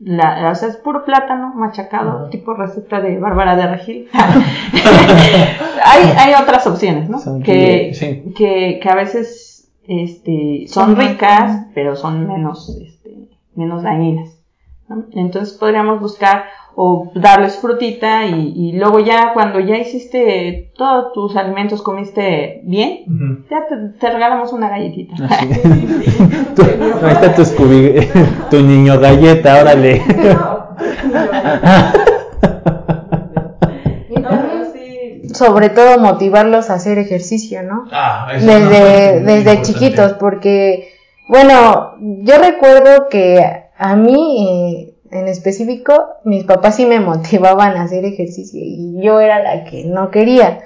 [0.00, 4.08] la, o sea, es puro plátano machacado, tipo receta de Bárbara de Regil.
[4.12, 7.18] hay, hay otras opciones, ¿no?
[7.42, 7.92] Que,
[8.34, 14.40] que, que, a veces este, son ricas, pero son menos, este, menos dañinas.
[15.12, 16.44] Entonces podríamos buscar
[16.74, 23.44] o darles frutita y, y, luego ya cuando ya hiciste todos tus alimentos, comiste bien,
[23.50, 25.14] ya te, regalamos una galletita.
[25.28, 25.50] ahí
[27.12, 27.44] está tu,
[28.50, 30.02] tu niño galleta, órale.
[35.40, 37.86] sobre todo motivarlos a hacer ejercicio, ¿no?
[37.90, 40.92] Ah, desde, desde chiquitos, porque,
[41.28, 45.92] bueno, yo recuerdo que a mí, eh, en específico,
[46.24, 50.60] mis papás sí me motivaban a hacer ejercicio y yo era la que no quería.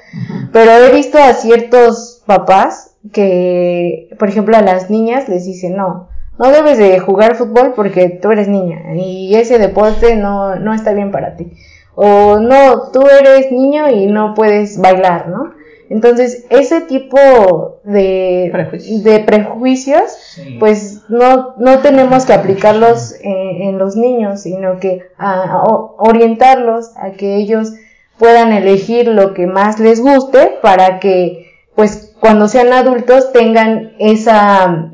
[0.53, 6.09] Pero he visto a ciertos papás que, por ejemplo, a las niñas les dicen, no,
[6.39, 10.93] no debes de jugar fútbol porque tú eres niña y ese deporte no, no está
[10.93, 11.53] bien para ti.
[11.95, 15.55] O no, tú eres niño y no puedes bailar, ¿no?
[15.91, 23.97] Entonces, ese tipo de prejuicios, de prejuicios pues no, no tenemos que aplicarlos en, los
[23.97, 25.63] niños, sino que a,
[25.99, 27.73] orientarlos a que ellos
[28.19, 34.93] puedan elegir lo que más les guste para que, pues, cuando sean adultos tengan esa,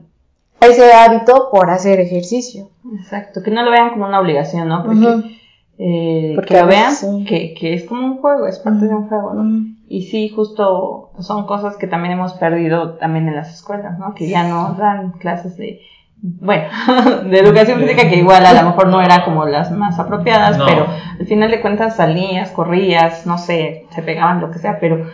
[0.61, 2.71] ese hábito por hacer ejercicio.
[2.99, 4.85] Exacto, que no lo vean como una obligación, ¿no?
[4.85, 5.37] Porque,
[5.79, 6.95] eh, que lo vean
[7.27, 9.77] que, que, es como un juego, es parte de un juego, ¿no?
[9.93, 14.15] Y sí, justo son cosas que también hemos perdido también en las escuelas, ¿no?
[14.15, 15.81] Que ya no dan clases de,
[16.23, 16.69] bueno,
[17.29, 20.65] de educación física que igual a lo mejor no era como las más apropiadas, No.
[20.67, 20.87] pero
[21.19, 25.07] al final de cuentas salías, corrías, no sé, se pegaban, lo que sea, pero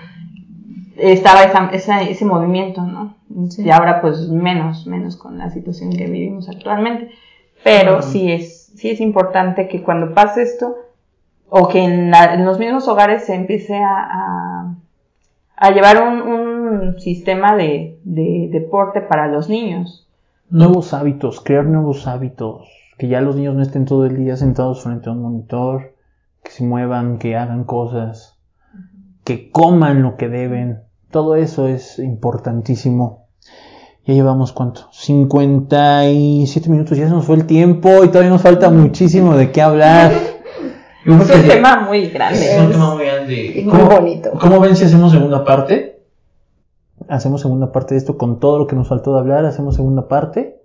[0.98, 3.16] estaba esa, esa- ese movimiento, ¿no?
[3.58, 7.10] Y ahora pues menos, menos con la situación que vivimos actualmente.
[7.64, 10.76] Pero sí es, sí es importante que cuando pase esto,
[11.48, 14.55] o que en, la- en los mismos hogares se empiece a, a,
[15.56, 20.06] a llevar un, un sistema de, de deporte para los niños.
[20.50, 22.68] Nuevos hábitos, crear nuevos hábitos.
[22.98, 25.94] Que ya los niños no estén todo el día sentados frente a un monitor,
[26.42, 28.38] que se muevan, que hagan cosas,
[29.24, 30.80] que coman lo que deben.
[31.10, 33.26] Todo eso es importantísimo.
[34.06, 34.88] Ya llevamos cuánto?
[34.92, 39.60] 57 minutos, ya se nos fue el tiempo y todavía nos falta muchísimo de qué
[39.60, 40.12] hablar.
[41.06, 42.54] Yo Es un que- tema muy grande.
[42.56, 43.62] Es un tema muy Y grande.
[43.64, 43.86] muy ¿Cómo?
[44.00, 44.30] bonito.
[44.40, 46.00] ¿Cómo ven si hacemos segunda parte?
[47.08, 50.08] Hacemos segunda parte de esto con todo lo que nos faltó de hablar, hacemos segunda
[50.08, 50.56] parte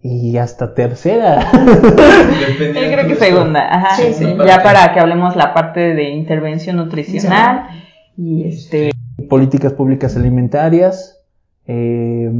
[0.00, 1.50] y hasta tercera.
[1.52, 6.76] Yo creo que segunda, ajá, Sí, sí, ya para que hablemos la parte de intervención
[6.76, 7.68] nutricional
[8.16, 8.90] y este
[9.28, 11.20] Políticas públicas alimentarias,
[11.66, 12.30] eh,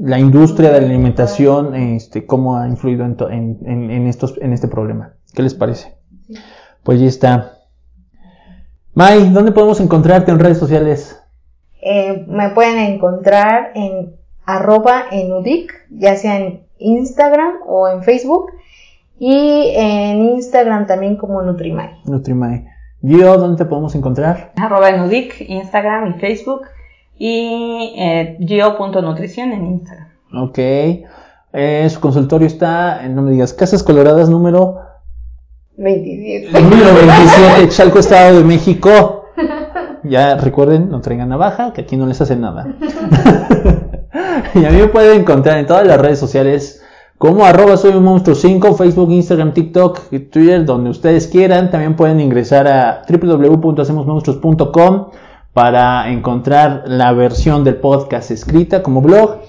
[0.00, 4.34] la industria de la alimentación, este, cómo ha influido en, to- en- en- en estos,
[4.40, 5.12] en este problema.
[5.34, 5.94] ¿Qué les parece?
[6.86, 7.58] Pues ya está.
[8.94, 11.20] May, ¿dónde podemos encontrarte en redes sociales?
[11.82, 14.14] Eh, me pueden encontrar en
[14.44, 18.52] arroba enudic, ya sea en Instagram o en Facebook.
[19.18, 22.02] Y en Instagram también como Nutrimay.
[22.04, 22.66] Nutrimay.
[23.02, 24.52] Gio, ¿dónde te podemos encontrar?
[24.56, 26.62] arroba enudic, Instagram y Facebook
[27.18, 30.08] y eh, geo.nutrición en Instagram.
[30.34, 30.58] Ok.
[31.52, 34.78] Eh, su consultorio está, no me digas, Casas Coloradas número,
[35.76, 36.60] 27.
[36.60, 39.22] número 27, Chalco, Estado de México.
[40.08, 42.64] Ya recuerden, no traigan navaja, que aquí no les hace nada.
[44.54, 46.80] y a mí me pueden encontrar en todas las redes sociales
[47.18, 51.70] como arroba soy un monstruo 5, Facebook, Instagram, TikTok, Twitter, donde ustedes quieran.
[51.70, 55.06] También pueden ingresar a www.hacemosmonstruos.com
[55.52, 59.40] para encontrar la versión del podcast escrita como blog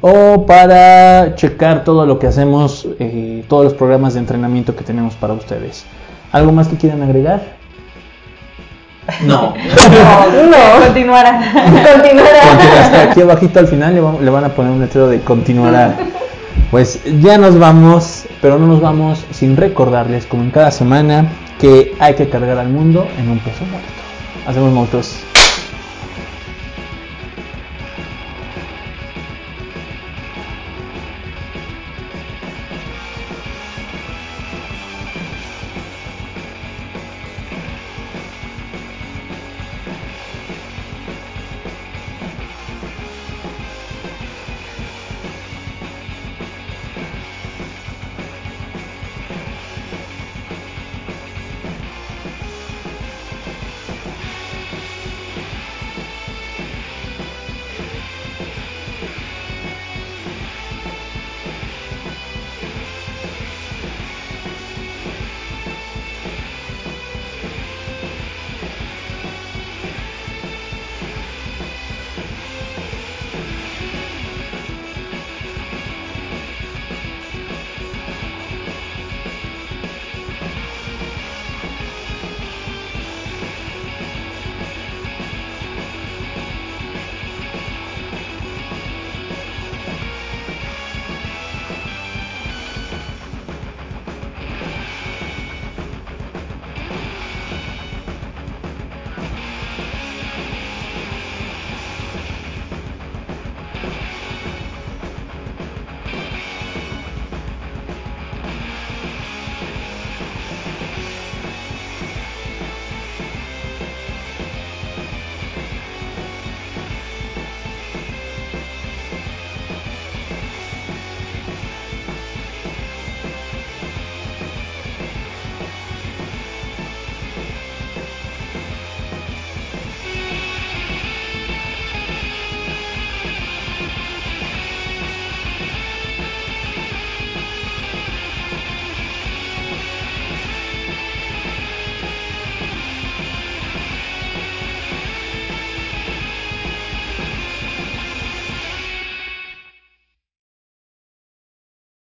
[0.00, 5.14] o para checar todo lo que hacemos, eh, todos los programas de entrenamiento que tenemos
[5.14, 5.84] para ustedes.
[6.32, 7.56] ¿Algo más que quieran agregar?
[9.22, 9.54] No.
[9.54, 11.40] No, continuará.
[11.64, 12.40] Continuará.
[12.50, 15.20] Porque hasta aquí abajito al final le, va- le van a poner un letrero de
[15.20, 15.96] continuará.
[16.70, 21.26] Pues ya nos vamos, pero no nos vamos sin recordarles, como en cada semana,
[21.58, 23.88] que hay que cargar al mundo en un peso muerto.
[24.46, 25.16] Hacemos monstruos.